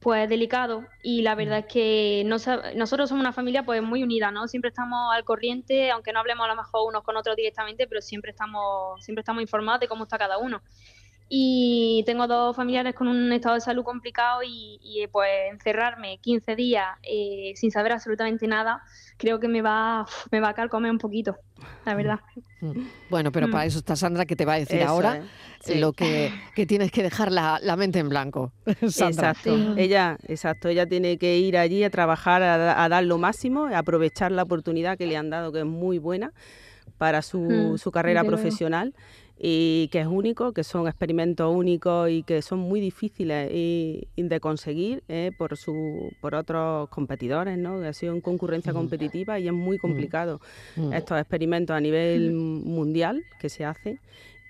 pues 0.00 0.28
delicado 0.28 0.84
y 1.02 1.22
la 1.22 1.34
verdad 1.34 1.58
es 1.58 1.66
que 1.66 2.22
nosotros 2.24 3.08
somos 3.08 3.20
una 3.20 3.32
familia 3.32 3.64
pues 3.64 3.82
muy 3.82 4.02
unida, 4.02 4.30
¿no? 4.30 4.46
Siempre 4.46 4.68
estamos 4.68 5.12
al 5.12 5.24
corriente, 5.24 5.90
aunque 5.90 6.12
no 6.12 6.20
hablemos 6.20 6.44
a 6.44 6.48
lo 6.48 6.56
mejor 6.56 6.88
unos 6.88 7.02
con 7.02 7.16
otros 7.16 7.36
directamente, 7.36 7.86
pero 7.88 8.00
siempre 8.00 8.30
estamos 8.30 9.04
siempre 9.04 9.20
estamos 9.20 9.42
informados 9.42 9.80
de 9.80 9.88
cómo 9.88 10.04
está 10.04 10.16
cada 10.16 10.38
uno. 10.38 10.62
Y 11.28 12.02
tengo 12.06 12.26
dos 12.26 12.56
familiares 12.56 12.94
con 12.94 13.06
un 13.06 13.30
estado 13.32 13.54
de 13.54 13.60
salud 13.60 13.84
complicado 13.84 14.40
y, 14.44 15.06
pues 15.12 15.28
encerrarme 15.52 16.18
15 16.18 16.56
días 16.56 16.86
eh, 17.02 17.52
sin 17.54 17.70
saber 17.70 17.92
absolutamente 17.92 18.46
nada, 18.46 18.82
creo 19.18 19.38
que 19.38 19.48
me 19.48 19.60
va, 19.60 20.06
me 20.30 20.40
va 20.40 20.50
a 20.50 20.54
calcomer 20.54 20.90
un 20.90 20.98
poquito, 20.98 21.36
la 21.84 21.94
verdad. 21.94 22.20
Mm. 22.60 22.86
Bueno, 23.10 23.30
pero 23.30 23.50
para 23.50 23.64
mm. 23.64 23.68
eso 23.68 23.78
está 23.78 23.94
Sandra 23.94 24.24
que 24.24 24.36
te 24.36 24.46
va 24.46 24.54
a 24.54 24.58
decir 24.58 24.82
ahora 24.82 25.22
lo 25.76 25.92
que, 25.92 26.32
tienes 26.66 26.90
que 26.90 27.02
dejar 27.02 27.30
la, 27.30 27.76
mente 27.76 27.98
en 27.98 28.08
blanco. 28.08 28.52
Exacto. 28.66 29.74
Ella, 29.76 30.16
exacto, 30.26 30.68
ella 30.68 30.86
tiene 30.86 31.18
que 31.18 31.38
ir 31.38 31.58
allí 31.58 31.84
a 31.84 31.90
trabajar, 31.90 32.42
a, 32.42 32.88
dar 32.88 33.04
lo 33.04 33.18
máximo, 33.18 33.66
a 33.66 33.78
aprovechar 33.78 34.32
la 34.32 34.44
oportunidad 34.44 34.96
que 34.96 35.06
le 35.06 35.16
han 35.16 35.28
dado, 35.28 35.52
que 35.52 35.60
es 35.60 35.66
muy 35.66 35.98
buena 35.98 36.32
para 36.96 37.20
su, 37.22 37.40
mm, 37.40 37.78
su 37.78 37.92
carrera 37.92 38.24
profesional 38.24 38.94
y 39.40 39.88
que 39.88 40.00
es 40.00 40.06
único, 40.06 40.52
que 40.52 40.64
son 40.64 40.88
experimentos 40.88 41.54
únicos 41.54 42.10
y 42.10 42.24
que 42.24 42.42
son 42.42 42.58
muy 42.58 42.80
difíciles 42.80 43.48
de 43.50 44.40
conseguir 44.40 45.04
eh, 45.08 45.30
por 45.36 45.56
su, 45.56 46.10
por 46.20 46.34
otros 46.34 46.88
competidores, 46.88 47.56
¿no? 47.56 47.80
Ha 47.82 47.92
sido 47.92 48.14
en 48.14 48.20
concurrencia 48.20 48.72
competitiva 48.72 49.38
y 49.38 49.46
es 49.46 49.52
muy 49.52 49.78
complicado 49.78 50.40
estos 50.92 51.18
experimentos 51.18 51.76
a 51.76 51.80
nivel 51.80 52.32
mundial 52.32 53.22
que 53.40 53.48
se 53.48 53.64
hacen. 53.64 54.00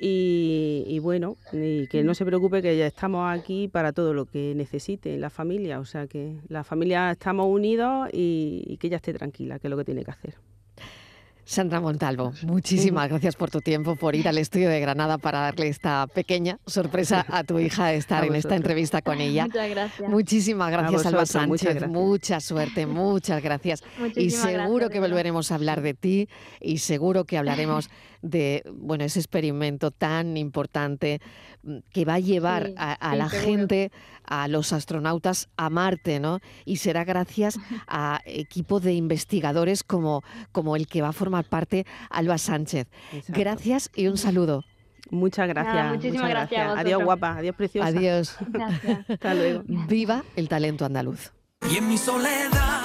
Y, 0.01 1.01
bueno, 1.03 1.37
y 1.53 1.89
que 1.89 2.05
no 2.05 2.15
se 2.15 2.25
preocupe 2.25 2.63
que 2.63 2.77
ya 2.77 2.87
estamos 2.87 3.29
aquí 3.29 3.67
para 3.67 3.93
todo 3.93 4.15
lo 4.15 4.27
que 4.27 4.55
necesite 4.55 5.19
la 5.19 5.29
familia, 5.29 5.81
o 5.81 5.85
sea 5.85 6.07
que 6.07 6.37
la 6.49 6.63
familia 6.63 7.11
estamos 7.11 7.47
unidos 7.49 8.09
y, 8.13 8.63
y 8.69 8.77
que 8.77 8.87
ella 8.87 8.99
esté 8.99 9.13
tranquila, 9.13 9.59
que 9.59 9.67
es 9.67 9.71
lo 9.71 9.77
que 9.77 9.85
tiene 9.85 10.05
que 10.05 10.13
hacer. 10.13 10.48
Sandra 11.49 11.81
Montalvo, 11.81 12.35
muchísimas 12.43 13.09
gracias 13.09 13.35
por 13.35 13.51
tu 13.51 13.63
tiempo, 13.63 13.97
por 13.97 14.15
ir 14.15 14.29
al 14.29 14.37
estudio 14.37 14.69
de 14.69 14.81
Granada 14.81 15.17
para 15.17 15.41
darle 15.41 15.69
esta 15.69 16.07
pequeña 16.07 16.59
sorpresa 16.67 17.25
a 17.27 17.43
tu 17.43 17.59
hija 17.59 17.87
de 17.87 17.97
estar 17.97 18.23
en 18.27 18.35
esta 18.35 18.55
entrevista 18.55 19.01
con 19.01 19.19
ella. 19.19 19.47
Muchas 19.47 19.71
gracias. 19.71 20.11
Muchísimas 20.11 20.71
gracias, 20.71 21.07
Alba 21.07 21.25
Sánchez. 21.25 21.89
Mucha 21.89 22.41
suerte, 22.41 22.85
muchas 22.85 23.43
gracias. 23.43 23.83
y 24.15 24.29
seguro 24.29 24.91
que 24.91 25.01
volveremos 25.01 25.51
a 25.51 25.55
hablar 25.55 25.81
de 25.81 25.95
ti 25.95 26.29
y 26.61 26.79
seguro 26.79 27.25
que 27.25 27.39
hablaremos 27.39 27.89
de 28.21 28.63
bueno 28.71 29.05
ese 29.05 29.19
experimento 29.19 29.91
tan 29.91 30.37
importante 30.37 31.21
que 31.93 32.05
va 32.05 32.15
a 32.15 32.21
llevar 32.21 32.73
a, 32.77 33.17
la 33.17 33.29
gente, 33.29 33.91
a 34.29 34.47
los 34.49 34.73
astronautas 34.73 35.49
a 35.57 35.71
Marte, 35.71 36.21
¿no? 36.21 36.41
Y 36.65 36.77
será 36.77 37.05
gracias 37.05 37.59
a 37.87 38.21
equipo 38.25 38.81
de 38.81 38.95
investigadores 38.95 39.83
como, 39.83 40.23
como 40.53 40.77
el 40.77 40.87
que 40.87 41.03
va 41.03 41.09
a 41.09 41.13
formar 41.13 41.45
parte 41.45 41.87
Alba 42.11 42.39
Sánchez. 42.39 42.89
Gracias 43.29 43.91
y 43.95 44.07
un 44.07 44.19
saludo. 44.19 44.65
Muchas 45.11 45.49
gracias. 45.49 45.91
muchísimas 45.91 46.29
gracias. 46.29 46.79
Adiós, 46.79 47.03
guapa. 47.03 47.37
Adiós, 47.39 47.57
preciosa. 47.57 47.89
Adiós. 47.89 48.37
Gracias. 48.49 48.99
Hasta 49.11 49.35
luego. 49.35 49.63
Viva 49.67 50.25
el 50.37 50.49
talento 50.49 50.85
andaluz. 50.85 51.33
Y 51.71 51.79
en 51.79 51.89
mi 51.89 51.99
soledad, 51.99 52.78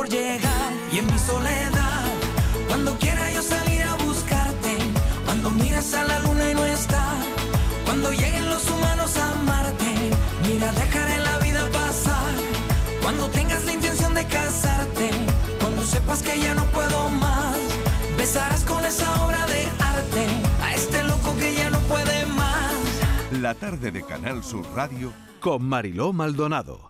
por 0.00 0.08
llegar. 0.08 0.72
Y 0.90 0.98
en 0.98 1.06
mi 1.12 1.18
soledad, 1.18 2.06
cuando 2.68 2.96
quiera 2.96 3.30
yo 3.32 3.42
salir 3.42 3.82
a 3.82 3.94
buscarte, 3.96 4.78
cuando 5.26 5.50
miras 5.50 5.92
a 5.92 6.04
la 6.04 6.20
luna 6.20 6.50
y 6.50 6.54
no 6.54 6.64
está, 6.64 7.04
cuando 7.84 8.10
lleguen 8.10 8.48
los 8.48 8.64
humanos 8.70 9.18
a 9.18 9.30
amarte, 9.32 9.92
mira, 10.46 10.72
dejaré 10.72 11.18
la 11.18 11.36
vida 11.40 11.68
pasar. 11.70 12.32
Cuando 13.02 13.28
tengas 13.28 13.62
la 13.66 13.72
intención 13.74 14.14
de 14.14 14.24
casarte, 14.24 15.10
cuando 15.60 15.82
sepas 15.84 16.22
que 16.22 16.40
ya 16.40 16.54
no 16.54 16.64
puedo 16.76 17.10
más, 17.10 17.58
besarás 18.16 18.64
con 18.64 18.82
esa 18.86 19.06
obra 19.22 19.44
de 19.48 19.62
arte 19.96 20.24
a 20.64 20.74
este 20.74 21.02
loco 21.04 21.36
que 21.38 21.54
ya 21.54 21.68
no 21.68 21.78
puede 21.80 22.24
más. 22.24 22.72
La 23.32 23.52
tarde 23.52 23.90
de 23.90 24.02
Canal 24.02 24.42
Sur 24.42 24.64
Radio 24.74 25.12
con 25.40 25.62
Mariló 25.62 26.14
Maldonado. 26.14 26.89